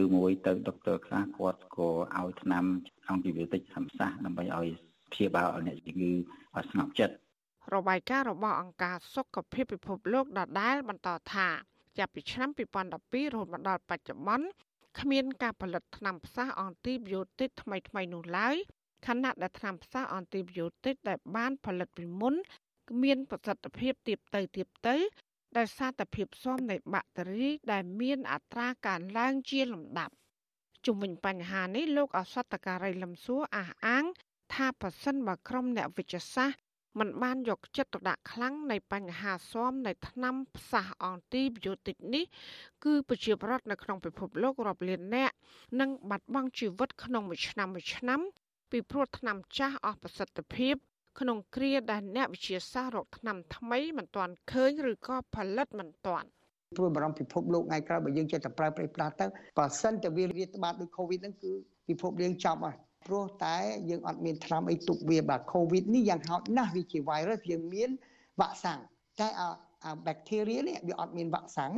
[0.00, 2.64] ឬមួយទៅដុកទ័រខ្លះគាត់ក៏ឲ្យឆ្នាំ
[3.08, 4.68] អង់ទីប៊ីតិកសម្សាសដើម្បីឲ្យ
[5.12, 6.12] ព្យាបាលឲ្យអ្នកជំងឺ
[6.56, 7.14] ឲ្យស្ងប់ចិត្ត
[7.74, 11.48] របាយការណ៍របស់អង្គការសុខភាពពិភពលោកដដែលបន្តថា
[11.98, 14.46] ចាប់ពីឆ្នាំ2012រហូតមកដល់បច្ចុប្បន្ន
[15.00, 18.56] គ្មានការផលិតថ្នាំផ្សះអង់ទីប៊ីយោទិកថ្មីៗនោះឡើយ
[19.06, 22.34] ខណៈដែលថ្នាំផ្សាអង់ទីប៊ីយោទិកដែលបានផលិតពីមុន
[23.02, 24.96] មានប្រសិទ្ធភាពទៀបទៅទៀបទៅ
[25.56, 30.14] ដោយសារតែភាពស៊ាំនៃបាក់តេរីដែលមានអត្រាកើនឡើងជាលំដាប់
[30.86, 34.04] ជុំវិញបញ្ហានេះលោកអសតការីលឹមសួរអះអាង
[34.54, 36.58] ថាប្រសិនបើក្រុមអ្នកវិទ្យាសាស្ត្រ
[36.98, 42.24] มันបានយកចិត្តទុកដាក់ខ្លាំងនៃបញ្ហាស៊ាំនៃថ្នាំផ្សះអង់ទីប៊ីយោទិកនេះ
[42.84, 45.34] គឺប្រជាពលរដ្ឋនៅក្នុងពិភពលោករាប់លាននាក់
[45.80, 48.20] នឹងបាត់បង់ជីវិតក្នុងមួយឆ្នាំមួយឆ្នាំ
[48.70, 50.74] ពីព្រោះថ្នាំចាស់អស់ប្រសិទ្ធភាព
[51.20, 56.28] ក្នុងគ្រាដែលអ្នកវិទ្យាសាស្ត្ររកថ្នាំថ្មីមិនទាន់ឃើញឬក៏ផលិតមិនទាន់
[56.76, 59.26] ព្រួយបារម្ភពិភពលោកថ្ងៃក្រោយបើយើងចេះតែប្រើប្រាស់ផ្លាស់ទៅ
[59.58, 61.52] បើសិនតែវារាតត្បាតដូច COVID ហ្នឹងគឺ
[61.88, 63.56] ពិភពយើងចប់ហើយព្រោះតែ
[63.90, 67.90] យើងអត់មានថ្នាំអីទប់វាបាទ COVID នេះយ៉ាងហោចណាស់វាជា virus យើងមាន
[68.40, 68.80] វ៉ាក់សាំង
[69.20, 69.48] តែអា
[69.84, 71.72] អា bacteria នេះវាអត់មានវ៉ាក់សាំង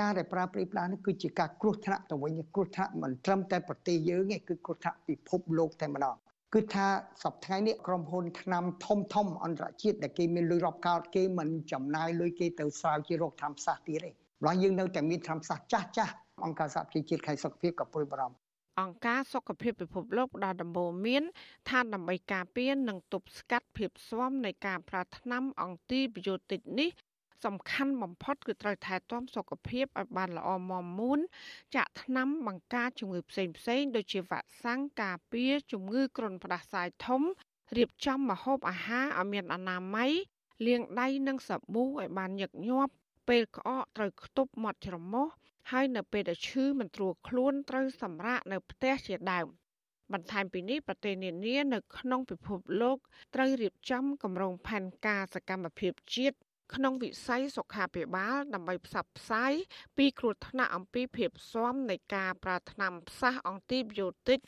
[0.00, 6.16] ការដែលប្រើប្រាស់ផ្លាស់នេះគឺជាការគ្រោះថ្នាក់ទៅវិញគ្រោះថ្នាក់មិនត្រឹមតែប្រទេសយើងទេគឺគ្រោះថ្នាក់ពិភពលោកតែម្ដង
[6.54, 6.86] គឺថា
[7.22, 16.12] សប្តាហ៍នេះក្រុមហ៊ុនថ្នាំធំធំអន្តរជាតិដែលគេមានលុយរាប់កោតគេមិនចំណាយលុយគេទៅស្រាវជារោគថ្នាំផ្សះទៀតទេម្ល៉េះយើងនៅតែមានថ្នាំផ្សះចាស់ចាស់
[16.44, 18.36] អង្គការសហប្រជាជាតិខៃសុខភាពក៏ព្រួយបារម្ភ
[18.80, 21.22] អង្គការសុខភាពពិភពលោកផ្ដល់ដំបូន្មាន
[21.68, 26.90] ថាដើម្បីការពារនិងទប់ស្កាត់ភាពស្វាំនៃការប្រើថ្នាំអង់ទីប៊ីយោទិកនេះ
[27.44, 31.20] សំខាន់បំផុតគឺត្រូវថែទាំសុខភាពឲ្យបានល្អមាំមួន
[31.76, 37.22] ចាក់ថ្នាំបង្ការជំងឺផ្សេងផ្សេងដូចជាវ៉ាក់សាំងការពារជំងឺគ្រុនផ្ដាសាយធំ
[37.76, 40.12] រៀបចំម្ហូបអាហារឲ្យមានអនាម័យ
[40.66, 42.92] លាងដៃនិងសាប៊ូឲ្យបានញឹកញាប់
[43.28, 45.26] ពេលក្អកត្រូវខ្ទប់មាត់ច្រមុះ
[45.70, 49.46] ហើយនៅពេលដែលឈឺមិនត្រួតខ្លួនត្រូវសម្រាកនៅផ្ទះជាដើម
[50.12, 52.98] បន្ថែមពីនេះប្រទេសនានានៅក្នុងពិភពលោក
[53.34, 56.36] ត្រូវរៀបចំគម្រោងផែនការសកម្មភាពជាតិ
[56.74, 59.52] ក្នុងវិស័យសុខាភិបាល ដើម្បីផ្សព្វផ្សាយ
[59.96, 64.38] ពីគ្រោះថ្នាក់អំពីភាពស៊ាំនៃការប្រើថ្នាំផ្សះអង់ទីប៊ីយោទិក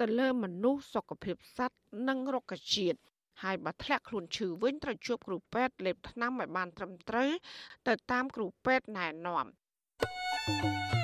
[0.00, 2.98] ទៅលើមនុស្សសុខភាពសត្វនិងរុក្ខជាតិ
[3.42, 7.30] ហើយបើធ្លាក់ខ្លួនឈឺវិញត្រូវជួបគ្រូពេទ្យលេបថ្នាំឲ្យបានត្រឹមត្រូវ
[7.88, 9.46] ទៅតាមគ្រូពេទ្យណែនាំ
[10.46, 11.03] thank you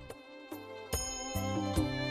[1.35, 2.10] 嗯。